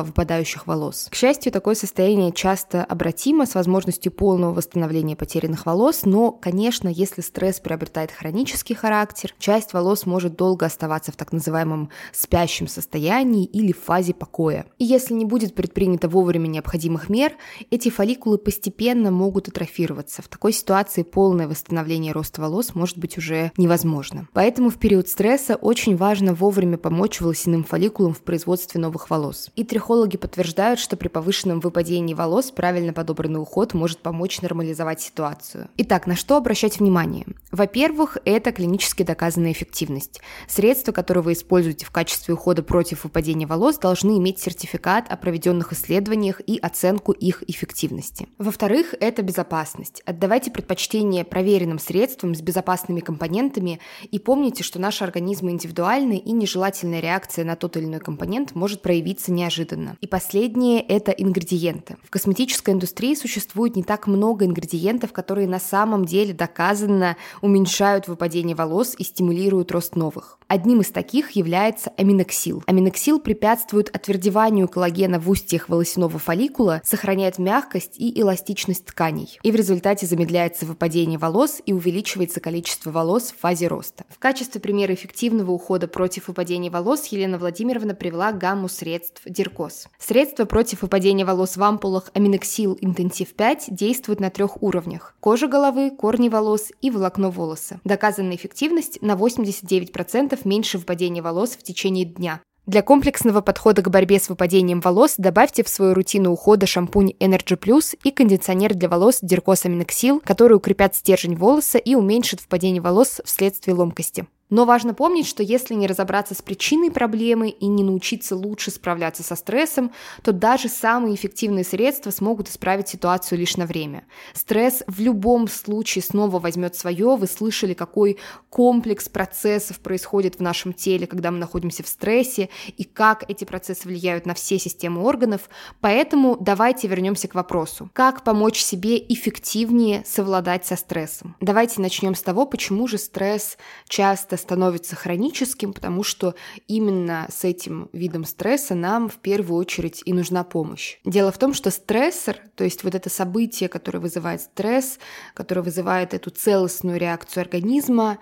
выпадающих 0.03 0.67
волос. 0.67 1.09
К 1.11 1.15
счастью, 1.15 1.53
такое 1.53 1.75
состояние 1.75 2.33
часто 2.33 2.85
обратимо 2.85 3.47
с 3.47 3.55
возможностью 3.55 4.13
полного 4.13 4.55
восстановления 4.55 5.17
потерянных 5.17 5.67
волос, 5.67 6.03
но, 6.05 6.31
конечно, 6.31 6.89
если 6.89 7.21
стресс 7.21 7.61
приобретает 7.61 8.11
хронический 8.11 8.75
характер, 8.75 9.35
часть 9.39 9.73
волос 9.73 10.07
может 10.07 10.37
долго 10.37 10.67
оставаться 10.67 11.13
в 11.13 11.17
так 11.17 11.33
называемом 11.33 11.91
спящем 12.13 12.69
состоянии 12.69 13.45
или 13.45 13.73
фазе 13.73 14.15
покоя. 14.15 14.67
И 14.79 14.85
если 14.85 15.15
не 15.15 15.25
будет 15.25 15.55
предпринято 15.55 16.09
вовремя 16.09 16.47
необходимых 16.47 17.09
мер, 17.09 17.33
эти 17.71 17.89
фолликулы 17.91 18.39
постепенно 18.39 19.11
могут 19.11 19.49
атрофироваться. 19.49 20.23
В 20.23 20.29
такой 20.29 20.53
ситуации 20.53 21.03
полное 21.03 21.49
восстановление 21.49 22.13
роста 22.13 22.41
волос 22.41 22.75
может 22.75 22.99
быть 22.99 23.19
уже 23.19 23.53
невозможно. 23.57 24.29
Поэтому 24.33 24.71
в 24.71 24.79
период 24.79 25.09
стресса 25.09 25.57
очень 25.57 25.97
важно 25.97 26.35
вовремя 26.35 26.79
помочь 26.79 27.21
волосяным 27.21 27.65
фолликулам 27.65 28.15
в 28.15 28.23
производстве 28.23 28.81
новых 28.81 29.11
волос. 29.11 29.42
И 29.57 29.65
трихологи 29.65 30.17
подтверждают, 30.17 30.79
что 30.81 30.97
при 30.97 31.09
повышенном 31.09 31.61
выпадении 31.61 32.15
волос 32.15 32.51
правильно 32.51 32.93
подобранный 32.93 33.41
уход 33.41 33.75
может 33.75 33.99
помочь 33.99 34.41
нормализовать 34.43 35.01
ситуацию. 35.01 35.69
Итак, 35.77 36.07
на 36.07 36.17
что 36.17 36.37
обращать 36.37 36.79
внимание? 36.79 37.27
Во-первых, 37.51 38.19
это 38.25 38.53
клинически 38.53 39.03
доказанная 39.03 39.53
эффективность. 39.53 40.21
Средства, 40.49 40.93
которые 40.93 41.23
вы 41.23 41.33
используете 41.33 41.87
в 41.87 41.91
качестве 41.91 42.35
ухода 42.35 42.63
против 42.63 43.05
выпадения 43.05 43.47
волос, 43.47 43.79
должны 43.79 44.19
иметь 44.19 44.39
сертификат 44.39 45.11
о 45.11 45.17
проведенных 45.17 45.73
исследованиях 45.73 46.41
и 46.47 46.59
оценку 46.59 47.13
их 47.13 47.43
эффективности. 47.47 48.29
Во-вторых, 48.39 48.95
это 49.01 49.23
безопасность. 49.23 50.03
Отдавайте 50.07 50.51
предпочтение 50.51 51.25
проверенным 51.25 51.79
средствам 51.79 52.35
с 52.35 52.41
безопасными 52.41 53.01
компонентами 53.01 53.81
и 54.11 54.19
помните, 54.19 54.63
что 54.65 54.81
наш 54.81 55.03
организм 55.03 55.49
индивидуальный 55.49 56.19
и 56.19 56.33
нежелательная 56.33 57.01
реакция 57.01 57.45
на 57.45 57.57
тот 57.57 57.77
или 57.77 57.85
иной 57.85 58.01
компонент 58.01 58.55
может 58.55 58.83
проявиться 58.83 59.22
неожиданно. 59.31 59.97
И 60.01 60.07
последнее– 60.07 60.81
это 60.89 61.13
ингредиенты. 61.13 61.97
В 62.03 62.11
косметической 62.11 62.75
индустрии 62.75 63.15
существует 63.15 63.77
не 63.77 63.85
так 63.85 64.07
много 64.07 64.45
ингредиентов, 64.47 65.13
которые 65.13 65.47
на 65.47 65.61
самом 65.61 66.05
деле 66.07 66.33
доказанно 66.33 67.17
уменьшают 67.43 68.09
выпадение 68.09 68.57
волос 68.57 68.95
и 68.99 69.05
стимулируют 69.05 69.71
рост 69.71 69.95
новых. 69.95 70.39
Одним 70.53 70.83
из 70.83 70.91
таких 70.91 71.31
является 71.31 71.95
аминоксил. 71.97 72.63
Аминоксил 72.67 73.19
препятствует 73.19 73.89
отвердеванию 73.89 74.69
коллагена 74.69 75.19
в 75.19 75.31
устьях 75.31 75.71
волосяного 75.71 76.19
фолликула, 76.19 76.83
сохраняет 76.85 77.39
мягкость 77.39 77.95
и 77.97 78.21
эластичность 78.21 78.85
тканей. 78.85 79.39
И 79.43 79.51
в 79.51 79.55
результате 79.55 80.05
замедляется 80.05 80.67
выпадение 80.67 81.19
волос 81.19 81.63
и 81.65 81.73
увеличивается 81.73 82.41
количество 82.41 82.91
волос 82.91 83.33
в 83.33 83.41
фазе 83.41 83.67
роста. 83.67 84.05
В 84.11 84.19
качестве 84.19 84.61
примера 84.61 84.93
эффективного 84.93 85.53
ухода 85.53 85.89
против 85.89 86.29
выпадения 86.29 86.71
волос 86.71 87.07
Елена 87.07 87.39
Владимировна 87.39 87.95
привела 87.95 88.31
гамму 88.33 88.69
средств 88.69 89.23
Диркос. 89.25 89.89
Средства 89.99 90.45
против 90.45 90.83
выпадения 90.83 91.25
волос 91.25 91.57
в 91.57 91.63
ампулах 91.63 92.11
аминоксил 92.13 92.77
интенсив 92.83 93.33
5 93.33 93.69
действуют 93.71 94.21
на 94.21 94.29
трех 94.29 94.63
уровнях– 94.63 95.15
кожа 95.21 95.49
головы, 95.49 95.91
корни 95.91 96.29
волос 96.29 96.73
и 96.83 96.91
волокно 96.91 97.31
волоса. 97.31 97.81
Доказанная 97.85 98.37
эффективность 98.37 99.01
на 99.01 99.13
89% 99.13 100.42
меньше 100.45 100.79
выпадения 100.79 101.23
волос 101.23 101.51
в 101.51 101.63
течение 101.63 102.05
дня. 102.05 102.41
Для 102.65 102.83
комплексного 102.83 103.41
подхода 103.41 103.83
к 103.83 103.91
борьбе 103.91 104.21
с 104.21 104.29
выпадением 104.29 104.81
волос 104.81 105.15
добавьте 105.19 105.65
в 105.65 105.69
свою 105.69 105.95
рутину 105.95 106.31
ухода 106.31 106.65
шампунь 106.67 107.13
Energy 107.19 107.59
Plus 107.59 107.99
и 108.05 108.13
кондиционер 108.13 108.75
для 108.75 108.89
волос 108.89 109.19
Диркос 109.21 109.65
Аминоксил, 109.65 110.21
которые 110.21 110.59
укрепят 110.59 110.95
стержень 110.95 111.35
волоса 111.35 111.79
и 111.79 111.97
уменьшат 111.97 112.41
выпадение 112.41 112.81
волос 112.81 113.21
вследствие 113.25 113.75
ломкости. 113.75 114.27
Но 114.53 114.67
важно 114.67 114.93
помнить, 114.93 115.27
что 115.27 115.43
если 115.43 115.73
не 115.73 115.87
разобраться 115.87 116.35
с 116.35 116.43
причиной 116.43 116.91
проблемы 116.91 117.49
и 117.49 117.67
не 117.67 117.83
научиться 117.83 118.37
лучше 118.37 118.71
справляться 118.71 119.23
со 119.23 119.35
стрессом, 119.35 119.93
то 120.23 120.31
даже 120.31 120.69
самые 120.69 121.15
эффективные 121.15 121.65
средства 121.65 122.11
смогут 122.11 122.51
исправить 122.51 122.87
ситуацию 122.87 123.39
лишь 123.39 123.57
на 123.57 123.65
время. 123.65 124.05
Стресс 124.35 124.83
в 124.87 125.01
любом 125.01 125.49
случае 125.49 126.03
снова 126.03 126.39
возьмет 126.39 126.77
свое. 126.77 127.17
Вы 127.17 127.29
слышали, 127.29 127.73
какой 127.73 128.19
комплекс 128.51 129.09
процессов 129.09 129.81
происходит 129.81 130.35
в 130.37 130.41
нашем 130.41 130.75
теле, 130.75 131.07
когда 131.07 131.31
мы 131.31 131.39
находимся 131.39 131.83
в 131.83 131.89
стрессе, 131.89 132.51
и 132.77 132.85
как 132.85 133.25
эти 133.31 133.47
процессы 133.47 133.89
влияют 133.89 134.27
на 134.27 134.35
все 134.35 134.59
системы 134.59 135.03
органов. 135.03 135.49
Поэтому 135.81 136.37
давайте 136.39 136.89
вернемся 136.89 137.27
к 137.27 137.35
вопросу. 137.35 137.89
Как 137.95 138.23
помочь 138.23 138.61
себе 138.61 138.99
эффективнее 138.99 140.05
совладать 140.05 140.67
со 140.67 140.77
стрессом? 140.77 141.37
Давайте 141.41 141.81
начнем 141.81 142.15
с 142.15 142.21
того, 142.21 142.45
почему 142.45 142.87
же 142.87 142.99
стресс 142.99 143.57
часто 143.89 144.42
становится 144.43 144.97
хроническим, 144.97 145.73
потому 145.73 146.03
что 146.03 146.35
именно 146.69 147.27
с 147.31 147.45
этим 147.45 147.89
видом 147.93 148.25
стресса 148.25 148.75
нам 148.75 149.09
в 149.09 149.17
первую 149.17 149.59
очередь 149.59 150.03
и 150.05 150.13
нужна 150.13 150.45
помощь. 150.45 150.99
Дело 151.05 151.33
в 151.33 151.39
том, 151.39 151.55
что 151.55 151.71
стрессор, 151.71 152.37
то 152.55 152.65
есть 152.65 152.85
вот 152.85 152.95
это 152.95 153.09
событие, 153.09 153.69
которое 153.69 154.01
вызывает 154.01 154.43
стресс, 154.43 154.99
которое 155.33 155.63
вызывает 155.63 156.13
эту 156.13 156.31
целостную 156.31 156.99
реакцию 156.99 157.43
организма, 157.43 158.19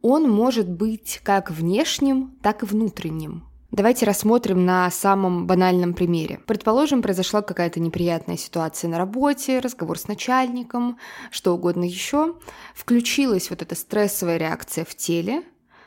он 0.00 0.30
может 0.30 0.70
быть 0.70 1.20
как 1.22 1.50
внешним, 1.50 2.38
так 2.42 2.62
и 2.62 2.66
внутренним. 2.66 3.49
Давайте 3.72 4.04
рассмотрим 4.04 4.64
на 4.66 4.90
самом 4.90 5.46
банальном 5.46 5.94
примере. 5.94 6.40
Предположим, 6.46 7.02
произошла 7.02 7.40
какая-то 7.40 7.78
неприятная 7.78 8.36
ситуация 8.36 8.90
на 8.90 8.98
работе, 8.98 9.60
разговор 9.60 9.96
с 9.96 10.08
начальником, 10.08 10.98
что 11.30 11.54
угодно 11.54 11.84
еще. 11.84 12.34
Включилась 12.74 13.48
вот 13.48 13.62
эта 13.62 13.76
стрессовая 13.76 14.38
реакция 14.38 14.84
в 14.84 14.96
теле. 14.96 15.44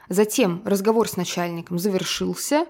Затем 0.08 0.62
разговор 0.63 1.10
с 1.10 1.18
начальником 1.18 1.78
завершился, 1.78 2.68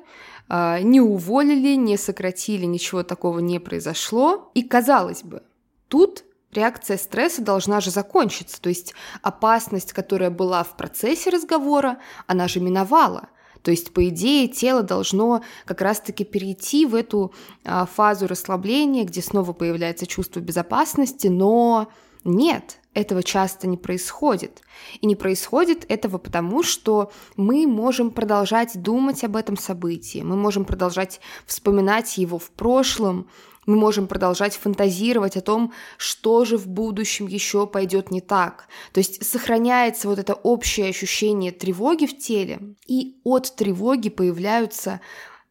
а, 0.49 0.79
не 0.79 0.99
уволили, 0.99 1.75
не 1.75 1.95
сократили, 1.97 2.65
ничего 2.65 3.03
такого 3.03 3.37
не 3.37 3.59
произошло. 3.59 4.51
И 4.55 4.63
казалось 4.63 5.21
бы, 5.21 5.43
тут 5.89 6.23
реакция 6.51 6.97
стресса 6.97 7.43
должна 7.43 7.81
же 7.81 7.91
закончиться. 7.91 8.59
То 8.59 8.69
есть 8.69 8.95
опасность, 9.21 9.93
которая 9.93 10.31
была 10.31 10.63
в 10.63 10.75
процессе 10.75 11.29
разговора, 11.29 11.99
она 12.25 12.47
же 12.47 12.59
миновала. 12.59 13.29
То 13.63 13.71
есть, 13.71 13.93
по 13.93 14.07
идее, 14.09 14.47
тело 14.47 14.83
должно 14.83 15.41
как 15.65 15.81
раз-таки 15.81 16.25
перейти 16.25 16.85
в 16.85 16.93
эту 16.93 17.33
а, 17.63 17.85
фазу 17.85 18.27
расслабления, 18.27 19.05
где 19.05 19.21
снова 19.21 19.53
появляется 19.53 20.05
чувство 20.05 20.41
безопасности, 20.41 21.27
но 21.27 21.87
нет, 22.25 22.79
этого 22.93 23.23
часто 23.23 23.67
не 23.67 23.77
происходит. 23.77 24.61
И 25.01 25.07
не 25.07 25.15
происходит 25.15 25.85
этого 25.89 26.17
потому, 26.17 26.61
что 26.61 27.11
мы 27.37 27.65
можем 27.65 28.11
продолжать 28.11 28.81
думать 28.81 29.23
об 29.23 29.35
этом 29.35 29.57
событии, 29.57 30.21
мы 30.23 30.35
можем 30.35 30.65
продолжать 30.65 31.21
вспоминать 31.45 32.17
его 32.17 32.37
в 32.37 32.51
прошлом, 32.51 33.27
мы 33.65 33.75
можем 33.75 34.07
продолжать 34.07 34.55
фантазировать 34.55 35.37
о 35.37 35.41
том, 35.41 35.73
что 35.97 36.45
же 36.45 36.57
в 36.57 36.67
будущем 36.67 37.27
еще 37.27 37.67
пойдет 37.67 38.11
не 38.11 38.21
так. 38.21 38.67
То 38.91 38.99
есть 38.99 39.25
сохраняется 39.25 40.07
вот 40.07 40.19
это 40.19 40.33
общее 40.33 40.89
ощущение 40.89 41.51
тревоги 41.51 42.05
в 42.05 42.17
теле, 42.17 42.75
и 42.87 43.17
от 43.23 43.55
тревоги 43.55 44.09
появляются 44.09 45.01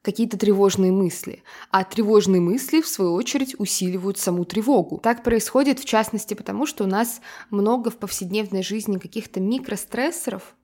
какие-то 0.02 0.36
тревожные 0.36 0.90
мысли, 0.92 1.42
а 1.70 1.84
тревожные 1.84 2.40
мысли, 2.40 2.80
в 2.80 2.88
свою 2.88 3.14
очередь, 3.14 3.54
усиливают 3.58 4.18
саму 4.18 4.44
тревогу. 4.44 4.98
Так 4.98 5.22
происходит, 5.22 5.78
в 5.78 5.84
частности, 5.84 6.34
потому 6.34 6.66
что 6.66 6.84
у 6.84 6.88
нас 6.88 7.20
много 7.50 7.90
в 7.90 7.96
повседневной 7.96 8.62
жизни 8.62 8.98
каких-то 8.98 9.40
микрострессоров, 9.40 10.54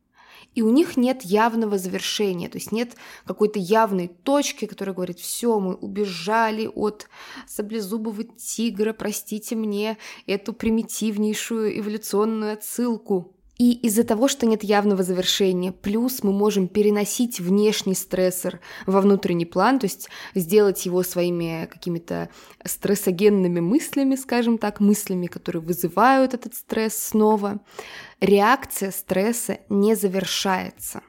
и 0.54 0.62
у 0.62 0.70
них 0.70 0.96
нет 0.96 1.22
явного 1.22 1.78
завершения, 1.78 2.48
то 2.48 2.58
есть 2.58 2.72
нет 2.72 2.96
какой-то 3.24 3.58
явной 3.58 4.08
точки, 4.08 4.66
которая 4.66 4.94
говорит, 4.94 5.20
все, 5.20 5.60
мы 5.60 5.74
убежали 5.74 6.66
от 6.66 7.08
саблезубого 7.46 8.24
тигра, 8.24 8.92
простите 8.92 9.54
мне 9.54 9.98
эту 10.26 10.52
примитивнейшую 10.52 11.78
эволюционную 11.78 12.54
отсылку. 12.54 13.37
И 13.58 13.72
из-за 13.72 14.04
того, 14.04 14.28
что 14.28 14.46
нет 14.46 14.62
явного 14.62 15.02
завершения, 15.02 15.72
плюс 15.72 16.22
мы 16.22 16.32
можем 16.32 16.68
переносить 16.68 17.40
внешний 17.40 17.94
стрессор 17.94 18.60
во 18.86 19.00
внутренний 19.00 19.46
план, 19.46 19.80
то 19.80 19.86
есть 19.86 20.08
сделать 20.36 20.86
его 20.86 21.02
своими 21.02 21.68
какими-то 21.70 22.28
стрессогенными 22.64 23.58
мыслями, 23.58 24.14
скажем 24.14 24.58
так, 24.58 24.78
мыслями, 24.78 25.26
которые 25.26 25.60
вызывают 25.60 26.34
этот 26.34 26.54
стресс 26.54 26.96
снова, 26.96 27.60
реакция 28.20 28.92
стресса 28.92 29.58
не 29.68 29.96
завершается. 29.96 31.02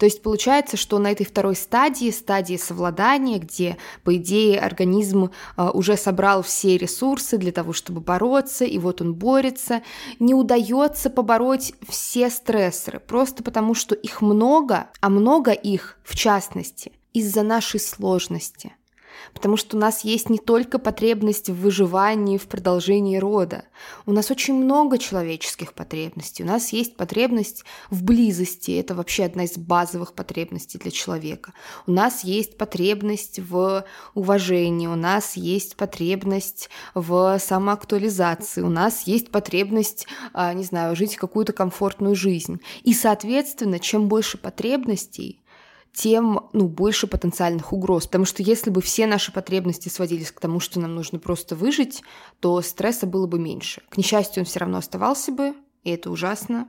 То 0.00 0.06
есть 0.06 0.22
получается, 0.22 0.78
что 0.78 0.98
на 0.98 1.12
этой 1.12 1.26
второй 1.26 1.54
стадии, 1.54 2.10
стадии 2.10 2.56
совладания, 2.56 3.38
где, 3.38 3.76
по 4.02 4.16
идее, 4.16 4.58
организм 4.58 5.30
а, 5.56 5.72
уже 5.72 5.98
собрал 5.98 6.40
все 6.40 6.78
ресурсы 6.78 7.36
для 7.36 7.52
того, 7.52 7.74
чтобы 7.74 8.00
бороться, 8.00 8.64
и 8.64 8.78
вот 8.78 9.02
он 9.02 9.12
борется, 9.12 9.82
не 10.18 10.32
удается 10.32 11.10
побороть 11.10 11.74
все 11.86 12.30
стрессоры, 12.30 12.98
просто 12.98 13.42
потому 13.42 13.74
что 13.74 13.94
их 13.94 14.22
много, 14.22 14.86
а 15.02 15.10
много 15.10 15.50
их, 15.52 15.98
в 16.02 16.16
частности, 16.16 16.92
из-за 17.12 17.42
нашей 17.42 17.78
сложности 17.78 18.72
потому 19.34 19.56
что 19.56 19.76
у 19.76 19.80
нас 19.80 20.04
есть 20.04 20.30
не 20.30 20.38
только 20.38 20.78
потребность 20.78 21.48
в 21.48 21.54
выживании, 21.54 22.38
в 22.38 22.46
продолжении 22.46 23.16
рода. 23.16 23.64
У 24.06 24.12
нас 24.12 24.30
очень 24.30 24.54
много 24.54 24.98
человеческих 24.98 25.72
потребностей. 25.72 26.42
У 26.42 26.46
нас 26.46 26.72
есть 26.72 26.96
потребность 26.96 27.64
в 27.90 28.02
близости. 28.02 28.72
Это 28.72 28.94
вообще 28.94 29.24
одна 29.24 29.44
из 29.44 29.56
базовых 29.56 30.14
потребностей 30.14 30.78
для 30.78 30.90
человека. 30.90 31.52
У 31.86 31.92
нас 31.92 32.24
есть 32.24 32.56
потребность 32.56 33.38
в 33.38 33.84
уважении. 34.14 34.86
У 34.86 34.96
нас 34.96 35.36
есть 35.36 35.76
потребность 35.76 36.68
в 36.94 37.38
самоактуализации. 37.38 38.62
У 38.62 38.70
нас 38.70 39.06
есть 39.06 39.30
потребность, 39.30 40.06
а, 40.32 40.52
не 40.52 40.64
знаю, 40.64 40.96
жить 40.96 41.16
какую-то 41.16 41.52
комфортную 41.52 42.14
жизнь. 42.14 42.60
И, 42.82 42.94
соответственно, 42.94 43.78
чем 43.78 44.08
больше 44.08 44.38
потребностей, 44.38 45.40
тем 45.92 46.48
ну, 46.52 46.68
больше 46.68 47.06
потенциальных 47.06 47.72
угроз. 47.72 48.06
Потому 48.06 48.24
что 48.24 48.42
если 48.42 48.70
бы 48.70 48.80
все 48.80 49.06
наши 49.06 49.32
потребности 49.32 49.88
сводились 49.88 50.30
к 50.30 50.40
тому, 50.40 50.60
что 50.60 50.80
нам 50.80 50.94
нужно 50.94 51.18
просто 51.18 51.56
выжить, 51.56 52.02
то 52.40 52.60
стресса 52.62 53.06
было 53.06 53.26
бы 53.26 53.38
меньше. 53.38 53.82
К 53.88 53.96
несчастью, 53.96 54.42
он 54.42 54.46
все 54.46 54.60
равно 54.60 54.78
оставался 54.78 55.32
бы, 55.32 55.54
и 55.82 55.90
это 55.90 56.10
ужасно. 56.10 56.68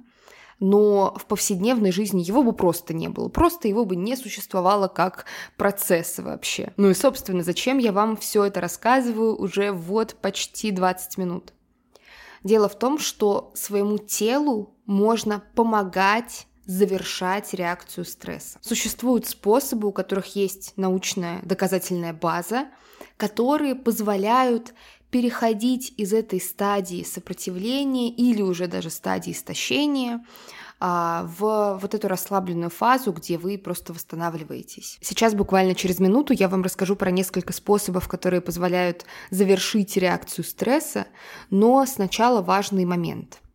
Но 0.59 1.15
в 1.17 1.25
повседневной 1.25 1.91
жизни 1.91 2.21
его 2.21 2.43
бы 2.43 2.53
просто 2.53 2.93
не 2.93 3.09
было. 3.09 3.29
Просто 3.29 3.67
его 3.67 3.83
бы 3.83 3.95
не 3.95 4.15
существовало 4.15 4.87
как 4.87 5.25
процесса 5.57 6.21
вообще. 6.21 6.71
Ну 6.77 6.91
и, 6.91 6.93
собственно, 6.93 7.41
зачем 7.41 7.79
я 7.79 7.91
вам 7.91 8.15
все 8.15 8.45
это 8.45 8.61
рассказываю 8.61 9.35
уже 9.35 9.71
вот 9.71 10.15
почти 10.21 10.69
20 10.69 11.17
минут? 11.17 11.53
Дело 12.43 12.69
в 12.69 12.77
том, 12.77 12.99
что 12.99 13.51
своему 13.55 13.97
телу 13.97 14.75
можно 14.85 15.43
помогать 15.55 16.47
завершать 16.71 17.53
реакцию 17.53 18.05
стресса. 18.05 18.57
Существуют 18.61 19.27
способы, 19.27 19.89
у 19.89 19.91
которых 19.91 20.35
есть 20.35 20.73
научная 20.77 21.39
доказательная 21.43 22.13
база, 22.13 22.67
которые 23.17 23.75
позволяют 23.75 24.73
переходить 25.09 25.93
из 25.97 26.13
этой 26.13 26.39
стадии 26.39 27.03
сопротивления 27.03 28.09
или 28.09 28.41
уже 28.41 28.67
даже 28.67 28.89
стадии 28.89 29.33
истощения 29.33 30.25
а, 30.79 31.29
в 31.37 31.77
вот 31.81 31.93
эту 31.93 32.07
расслабленную 32.07 32.69
фазу, 32.69 33.11
где 33.11 33.37
вы 33.37 33.57
просто 33.57 33.91
восстанавливаетесь. 33.91 34.97
Сейчас 35.01 35.33
буквально 35.33 35.75
через 35.75 35.99
минуту 35.99 36.31
я 36.31 36.47
вам 36.47 36.63
расскажу 36.63 36.95
про 36.95 37.11
несколько 37.11 37.51
способов, 37.51 38.07
которые 38.07 38.39
позволяют 38.39 39.05
завершить 39.29 39.97
реакцию 39.97 40.45
стресса, 40.45 41.07
но 41.49 41.85
сначала 41.85 42.41
важный 42.41 42.85
момент– 42.85 43.41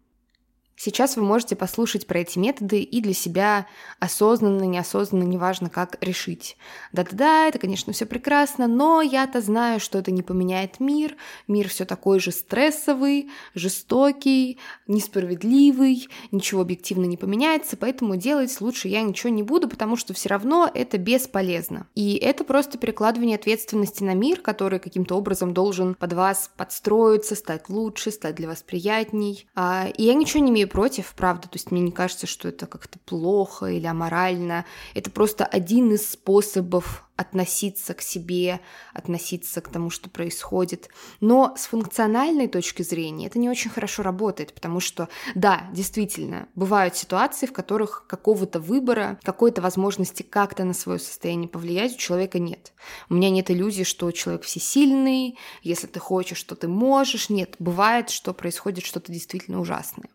Сейчас 0.77 1.17
вы 1.17 1.23
можете 1.23 1.57
послушать 1.57 2.07
про 2.07 2.21
эти 2.21 2.39
методы 2.39 2.83
и 2.83 3.01
для 3.01 3.15
себя 3.15 3.67
осознанно, 3.99 4.65
неосознанно, 4.65 5.25
неважно 5.25 5.71
как, 5.71 5.97
решить. 6.03 6.59
Да-да-да, 6.93 7.49
это, 7.49 7.59
конечно, 7.59 7.95
все 7.95 8.05
прекрасно, 8.05 8.67
но 8.67 9.01
я-то 9.01 9.41
знаю, 9.41 9.81
что 9.81 9.99
это 9.99 10.11
не 10.11 10.23
поменяет 10.23 10.79
мир. 10.79 11.17
Мир 11.49 11.69
все 11.69 11.87
такой 11.87 12.21
же 12.21 12.31
стрессовый, 12.31 13.31
жестокий, 13.55 14.59
несправедливый, 14.87 16.09
ничего 16.31 16.61
объективно 16.61 17.07
не 17.07 17.17
поменяется, 17.17 17.79
поэтому 17.79 18.17
делать 18.17 18.55
лучше 18.61 18.89
я 18.89 19.01
ничего 19.01 19.33
не 19.33 19.43
буду, 19.43 19.69
потому 19.69 19.97
что 19.97 20.13
все 20.13 20.29
равно 20.29 20.71
это 20.73 20.99
бесполезно. 20.99 21.87
И 21.95 22.17
это 22.17 22.45
просто 22.45 22.77
перекладывание 22.77 23.37
ответственности 23.37 24.05
на 24.05 24.15
мир, 24.15 24.43
который 24.43 24.79
каким-то 24.79 25.17
образом 25.17 25.55
должен 25.55 25.95
под 25.95 26.13
вас 26.13 26.51
подстроиться, 26.55 27.35
стать 27.35 27.71
лучше, 27.71 28.11
стать 28.11 28.35
для 28.35 28.49
вас 28.49 28.63
приятней. 28.63 29.47
А, 29.55 29.89
и 29.89 30.03
я 30.05 30.13
ничего 30.13 30.45
не 30.45 30.51
имею 30.51 30.66
против, 30.67 31.15
правда, 31.17 31.49
то 31.49 31.57
есть 31.57 31.71
мне 31.71 31.81
не 31.81 31.93
кажется, 31.93 32.27
что 32.27 32.49
это 32.49 32.67
как-то 32.67 32.99
плохо 33.01 33.67
или 33.67 33.87
аморально. 33.87 34.65
Это 34.95 35.11
просто 35.11 35.45
один 35.45 35.93
из 35.93 36.11
способов 36.11 37.07
относиться 37.17 37.95
к 37.95 38.03
себе, 38.03 38.61
относиться 38.93 39.61
к 39.63 39.69
тому, 39.69 39.89
что 39.91 40.11
происходит. 40.11 40.91
Но 41.21 41.55
с 41.57 41.67
функциональной 41.67 42.47
точки 42.47 42.83
зрения 42.83 43.27
это 43.27 43.39
не 43.39 43.49
очень 43.49 43.71
хорошо 43.71 44.03
работает, 44.03 44.55
потому 44.55 44.81
что, 44.81 45.09
да, 45.35 45.69
действительно, 45.73 46.49
бывают 46.55 46.95
ситуации, 46.95 47.47
в 47.47 47.53
которых 47.53 48.07
какого-то 48.07 48.61
выбора, 48.61 49.19
какой-то 49.23 49.63
возможности 49.63 50.23
как-то 50.23 50.65
на 50.65 50.75
свое 50.75 50.99
состояние 50.99 51.49
повлиять 51.49 51.95
у 51.95 51.99
человека 51.99 52.39
нет. 52.39 52.75
У 53.09 53.15
меня 53.15 53.31
нет 53.31 53.51
иллюзии, 53.51 53.85
что 53.85 54.11
человек 54.11 54.43
всесильный, 54.43 55.39
если 55.63 55.87
ты 55.87 55.99
хочешь, 55.99 56.39
что 56.39 56.55
ты 56.55 56.69
можешь. 56.69 57.31
Нет, 57.31 57.57
бывает, 57.59 58.11
что 58.11 58.35
происходит 58.35 58.85
что-то 58.85 59.11
действительно 59.11 59.61
ужасное. 59.61 60.11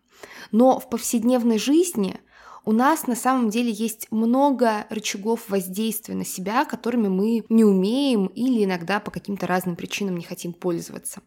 Но 0.52 0.80
в 0.80 0.90
повседневной 0.90 1.58
жизни 1.58 2.20
у 2.64 2.72
нас 2.72 3.08
на 3.08 3.16
самом 3.16 3.50
деле 3.50 3.72
есть 3.72 4.08
много 4.12 4.86
рычагов 4.90 5.50
воздействия 5.50 6.16
на 6.16 6.26
себя, 6.26 6.66
которыми 6.66 7.08
мы 7.08 7.44
не 7.50 7.64
умеем 7.64 8.28
или 8.28 8.64
иногда 8.64 9.00
по 9.00 9.10
каким-то 9.10 9.48
разным 9.48 9.76
причинам 9.76 10.18
не 10.18 10.24
хотим 10.24 10.54
пользоваться. 10.54 11.22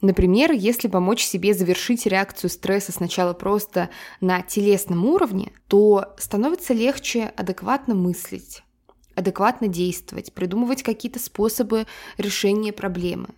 Например, 0.00 0.52
если 0.52 0.88
помочь 0.88 1.24
себе 1.24 1.54
завершить 1.54 2.06
реакцию 2.06 2.50
стресса 2.50 2.92
сначала 2.92 3.32
просто 3.32 3.88
на 4.20 4.42
телесном 4.42 5.06
уровне, 5.06 5.52
то 5.68 6.14
становится 6.18 6.74
легче 6.74 7.32
адекватно 7.36 7.94
мыслить, 7.94 8.62
адекватно 9.14 9.68
действовать, 9.68 10.34
придумывать 10.34 10.82
какие-то 10.82 11.18
способы 11.18 11.86
решения 12.18 12.72
проблемы. 12.72 13.28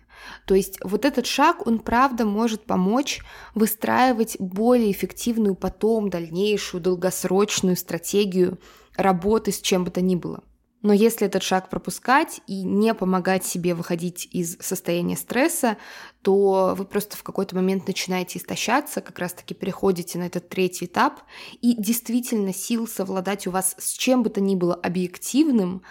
То 0.45 0.55
есть 0.55 0.79
вот 0.83 1.05
этот 1.05 1.25
шаг, 1.25 1.65
он 1.67 1.79
правда 1.79 2.25
может 2.25 2.65
помочь 2.65 3.21
выстраивать 3.55 4.37
более 4.39 4.91
эффективную 4.91 5.55
потом 5.55 6.09
дальнейшую 6.09 6.81
долгосрочную 6.81 7.75
стратегию 7.75 8.59
работы 8.95 9.51
с 9.51 9.61
чем 9.61 9.83
бы 9.83 9.91
то 9.91 10.01
ни 10.01 10.15
было. 10.15 10.43
Но 10.81 10.93
если 10.93 11.27
этот 11.27 11.43
шаг 11.43 11.69
пропускать 11.69 12.39
и 12.47 12.63
не 12.63 12.93
помогать 12.93 13.45
себе 13.45 13.73
выходить 13.73 14.29
из 14.31 14.57
состояния 14.61 15.17
стресса, 15.17 15.77
то 16.21 16.73
вы 16.77 16.85
просто 16.85 17.17
в 17.17 17.23
какой-то 17.23 17.55
момент 17.55 17.85
начинаете 17.87 18.39
истощаться, 18.39 19.01
как 19.01 19.19
раз-таки 19.19 19.53
переходите 19.53 20.17
на 20.17 20.23
этот 20.23 20.47
третий 20.47 20.85
этап, 20.85 21.21
и 21.61 21.75
действительно 21.75 22.53
сил 22.53 22.87
совладать 22.87 23.45
у 23.45 23.51
вас 23.51 23.75
с 23.77 23.91
чем 23.91 24.23
бы 24.23 24.29
то 24.29 24.39
ни 24.39 24.55
было 24.55 24.73
объективным 24.73 25.83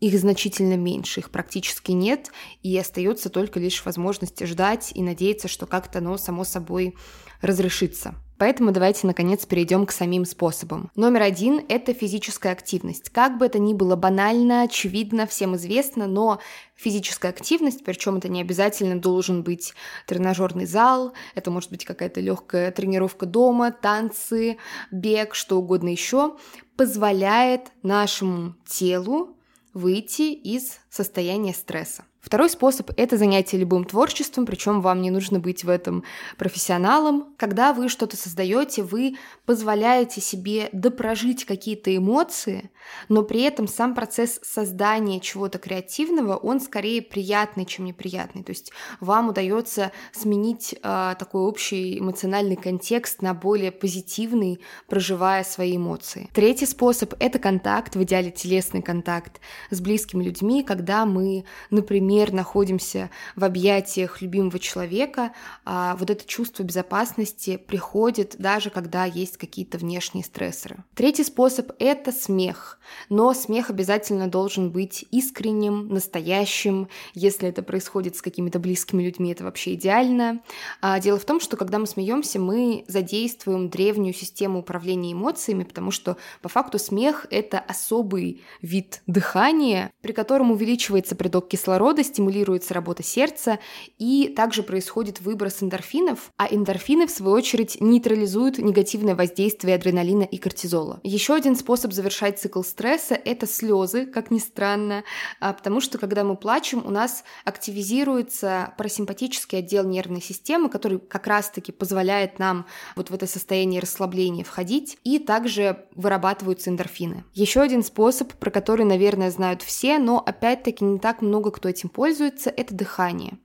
их 0.00 0.18
значительно 0.18 0.76
меньше, 0.76 1.20
их 1.20 1.30
практически 1.30 1.92
нет, 1.92 2.30
и 2.62 2.76
остается 2.76 3.28
только 3.30 3.60
лишь 3.60 3.84
возможность 3.84 4.44
ждать 4.44 4.92
и 4.94 5.02
надеяться, 5.02 5.48
что 5.48 5.66
как-то 5.66 5.98
оно 5.98 6.16
само 6.16 6.44
собой 6.44 6.96
разрешится. 7.42 8.14
Поэтому 8.38 8.72
давайте, 8.72 9.06
наконец, 9.06 9.44
перейдем 9.44 9.84
к 9.84 9.92
самим 9.92 10.24
способам. 10.24 10.90
Номер 10.96 11.20
один– 11.20 11.60
это 11.68 11.92
физическая 11.92 12.52
активность. 12.52 13.10
Как 13.10 13.36
бы 13.36 13.44
это 13.44 13.58
ни 13.58 13.74
было 13.74 13.96
банально, 13.96 14.62
очевидно, 14.62 15.26
всем 15.26 15.56
известно, 15.56 16.06
но 16.06 16.40
физическая 16.74 17.32
активность, 17.32 17.84
причем 17.84 18.16
это 18.16 18.30
не 18.30 18.40
обязательно 18.40 18.98
должен 18.98 19.42
быть 19.42 19.74
тренажерный 20.06 20.64
зал, 20.64 21.12
это 21.34 21.50
может 21.50 21.68
быть 21.68 21.84
какая-то 21.84 22.22
легкая 22.22 22.70
тренировка 22.70 23.26
дома, 23.26 23.72
танцы, 23.72 24.56
бег, 24.90 25.34
что 25.34 25.58
угодно 25.58 25.90
еще, 25.90 26.38
позволяет 26.78 27.70
нашему 27.82 28.54
телу 28.66 29.36
выйти 29.72 30.32
из 30.32 30.78
состояния 30.88 31.54
стресса. 31.54 32.04
Второй 32.20 32.50
способ— 32.50 32.90
это 32.96 33.16
занятие 33.16 33.56
любым 33.56 33.84
творчеством, 33.84 34.44
причем 34.44 34.82
вам 34.82 35.00
не 35.00 35.10
нужно 35.10 35.40
быть 35.40 35.64
в 35.64 35.70
этом 35.70 36.04
профессионалом. 36.36 37.34
Когда 37.38 37.72
вы 37.72 37.88
что-то 37.88 38.16
создаете, 38.16 38.82
вы 38.82 39.16
позволяете 39.46 40.20
себе 40.20 40.68
допрожить 40.72 41.46
какие-то 41.46 41.96
эмоции, 41.96 42.70
но 43.08 43.22
при 43.22 43.40
этом 43.40 43.66
сам 43.66 43.94
процесс 43.94 44.38
создания 44.42 45.18
чего-то 45.20 45.58
креативного, 45.58 46.36
он 46.36 46.60
скорее 46.60 47.00
приятный, 47.00 47.64
чем 47.64 47.86
неприятный. 47.86 48.44
То 48.44 48.50
есть 48.50 48.70
вам 49.00 49.30
удается 49.30 49.90
сменить 50.12 50.74
э, 50.74 51.14
такой 51.18 51.40
общий 51.40 51.98
эмоциональный 51.98 52.56
контекст 52.56 53.22
на 53.22 53.32
более 53.32 53.72
позитивный, 53.72 54.60
проживая 54.88 55.42
свои 55.42 55.78
эмоции. 55.78 56.28
Третий 56.34 56.66
способ— 56.66 57.14
это 57.18 57.38
контакт, 57.38 57.96
в 57.96 58.02
идеале 58.02 58.30
телесный 58.30 58.82
контакт 58.82 59.40
с 59.70 59.80
близкими 59.80 60.22
людьми, 60.22 60.62
когда 60.62 61.06
мы, 61.06 61.44
например, 61.70 62.09
например, 62.10 62.32
находимся 62.32 63.08
в 63.36 63.44
объятиях 63.44 64.20
любимого 64.20 64.58
человека, 64.58 65.32
а 65.64 65.94
вот 65.96 66.10
это 66.10 66.26
чувство 66.26 66.64
безопасности 66.64 67.56
приходит 67.56 68.34
даже 68.38 68.70
когда 68.70 69.04
есть 69.04 69.36
какие-то 69.36 69.78
внешние 69.78 70.24
стрессоры. 70.24 70.78
Третий 70.94 71.22
способ— 71.22 71.70
это 71.78 72.10
смех. 72.10 72.80
Но 73.08 73.32
смех 73.32 73.70
обязательно 73.70 74.26
должен 74.28 74.70
быть 74.70 75.04
искренним, 75.12 75.88
настоящим. 75.88 76.88
Если 77.14 77.48
это 77.48 77.62
происходит 77.62 78.16
с 78.16 78.22
какими-то 78.22 78.58
близкими 78.58 79.04
людьми, 79.04 79.30
это 79.30 79.44
вообще 79.44 79.74
идеально. 79.74 80.40
А 80.80 80.98
дело 80.98 81.18
в 81.18 81.24
том, 81.24 81.38
что 81.38 81.56
когда 81.56 81.78
мы 81.78 81.86
смеемся, 81.86 82.40
мы 82.40 82.84
задействуем 82.88 83.70
древнюю 83.70 84.14
систему 84.14 84.58
управления 84.58 85.12
эмоциями, 85.12 85.62
потому 85.62 85.92
что 85.92 86.16
по 86.42 86.48
факту 86.48 86.80
смех— 86.80 87.26
это 87.30 87.60
особый 87.60 88.42
вид 88.62 89.02
дыхания, 89.06 89.92
при 90.02 90.12
котором 90.12 90.50
увеличивается 90.50 91.14
приток 91.14 91.48
кислорода, 91.48 91.99
года 92.00 92.04
стимулируется 92.04 92.74
работа 92.74 93.02
сердца, 93.02 93.58
и 93.98 94.32
также 94.34 94.62
происходит 94.62 95.20
выброс 95.20 95.62
эндорфинов, 95.62 96.32
а 96.36 96.46
эндорфины, 96.50 97.06
в 97.06 97.10
свою 97.10 97.34
очередь, 97.34 97.80
нейтрализуют 97.80 98.58
негативное 98.58 99.14
воздействие 99.14 99.74
адреналина 99.74 100.22
и 100.22 100.38
кортизола. 100.38 101.00
Еще 101.02 101.34
один 101.34 101.56
способ 101.56 101.92
завершать 101.92 102.38
цикл 102.38 102.62
стресса– 102.62 103.14
это 103.24 103.46
слезы, 103.46 104.06
как 104.06 104.30
ни 104.30 104.38
странно, 104.38 105.04
а, 105.40 105.52
потому 105.52 105.80
что, 105.80 105.98
когда 105.98 106.24
мы 106.24 106.36
плачем, 106.36 106.82
у 106.86 106.90
нас 106.90 107.24
активизируется 107.44 108.72
парасимпатический 108.78 109.58
отдел 109.58 109.84
нервной 109.84 110.22
системы, 110.22 110.68
который 110.68 110.98
как 110.98 111.26
раз-таки 111.26 111.72
позволяет 111.72 112.38
нам 112.38 112.66
вот 112.96 113.10
в 113.10 113.14
это 113.14 113.26
состояние 113.26 113.80
расслабления 113.80 114.44
входить, 114.44 114.98
и 115.04 115.18
также 115.18 115.84
вырабатываются 115.94 116.70
эндорфины. 116.70 117.24
Еще 117.34 117.60
один 117.60 117.82
способ, 117.82 118.32
про 118.34 118.50
который, 118.50 118.86
наверное, 118.86 119.30
знают 119.30 119.62
все, 119.62 119.98
но 119.98 120.18
опять-таки 120.18 120.84
не 120.84 120.98
так 120.98 121.20
много 121.22 121.50
кто 121.50 121.68
этим 121.68 121.89
пользуется, 121.90 122.50
это 122.50 122.74
дыхание. 122.74 123.38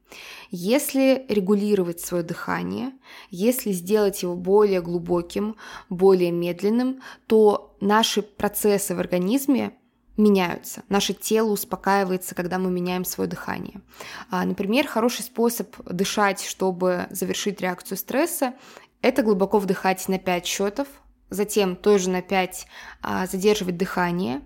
Если 0.51 1.25
регулировать 1.27 1.99
свое 1.99 2.23
дыхание, 2.23 2.91
если 3.29 3.71
сделать 3.71 4.23
его 4.23 4.36
более 4.36 4.81
глубоким, 4.81 5.55
более 5.89 6.31
медленным, 6.31 7.01
то 7.27 7.75
наши 7.81 8.21
процессы 8.21 8.95
в 8.95 8.99
организме 8.99 9.73
меняются. 10.17 10.84
Наше 10.88 11.13
тело 11.13 11.51
успокаивается, 11.51 12.36
когда 12.36 12.58
мы 12.58 12.71
меняем 12.71 13.03
свое 13.03 13.29
дыхание. 13.29 13.81
А, 14.29 14.45
например, 14.45 14.88
хороший 14.88 15.23
способ 15.23 15.75
дышать, 15.86 16.41
чтобы 16.43 17.08
завершить 17.10 17.60
реакцию 17.62 17.97
стресса, 17.97 18.53
это 19.01 19.23
глубоко 19.23 19.60
вдыхать 19.60 20.08
на 20.08 20.17
5 20.17 20.45
счетов, 20.45 20.88
затем 21.29 21.75
тоже 21.75 22.09
на 22.09 22.21
5 22.21 22.67
а, 23.01 23.25
задерживать 23.27 23.77
дыхание 23.77 24.41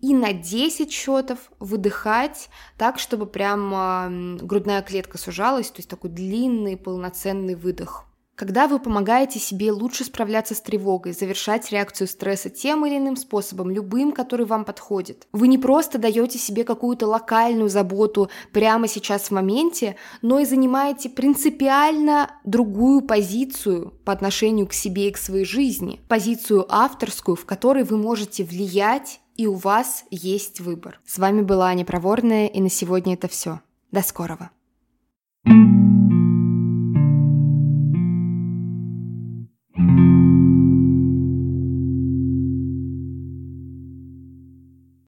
и 0.00 0.14
на 0.14 0.32
10 0.32 0.92
счетов 0.92 1.38
выдыхать 1.58 2.48
так, 2.76 2.98
чтобы 2.98 3.26
прям 3.26 3.72
а, 3.74 4.08
грудная 4.10 4.82
клетка 4.82 5.18
сужалась, 5.18 5.70
то 5.70 5.78
есть 5.78 5.88
такой 5.88 6.10
длинный 6.10 6.76
полноценный 6.76 7.54
выдох. 7.54 8.04
Когда 8.38 8.68
вы 8.68 8.78
помогаете 8.78 9.40
себе 9.40 9.72
лучше 9.72 10.04
справляться 10.04 10.54
с 10.54 10.60
тревогой, 10.60 11.12
завершать 11.12 11.72
реакцию 11.72 12.06
стресса 12.06 12.50
тем 12.50 12.86
или 12.86 12.96
иным 12.96 13.16
способом, 13.16 13.68
любым, 13.68 14.12
который 14.12 14.46
вам 14.46 14.64
подходит, 14.64 15.26
вы 15.32 15.48
не 15.48 15.58
просто 15.58 15.98
даете 15.98 16.38
себе 16.38 16.62
какую-то 16.62 17.08
локальную 17.08 17.68
заботу 17.68 18.30
прямо 18.52 18.86
сейчас 18.86 19.22
в 19.22 19.30
моменте, 19.32 19.96
но 20.22 20.38
и 20.38 20.44
занимаете 20.44 21.10
принципиально 21.10 22.30
другую 22.44 23.00
позицию 23.00 23.92
по 24.04 24.12
отношению 24.12 24.68
к 24.68 24.72
себе 24.72 25.08
и 25.08 25.12
к 25.12 25.18
своей 25.18 25.44
жизни, 25.44 26.00
позицию 26.06 26.64
авторскую, 26.68 27.34
в 27.34 27.44
которой 27.44 27.82
вы 27.82 27.96
можете 27.96 28.44
влиять 28.44 29.20
и 29.34 29.48
у 29.48 29.54
вас 29.54 30.04
есть 30.12 30.60
выбор. 30.60 31.00
С 31.04 31.18
вами 31.18 31.42
была 31.42 31.70
Аня 31.70 31.84
Проворная, 31.84 32.46
и 32.46 32.60
на 32.60 32.70
сегодня 32.70 33.14
это 33.14 33.26
все. 33.26 33.62
До 33.90 34.02
скорого! 34.02 34.50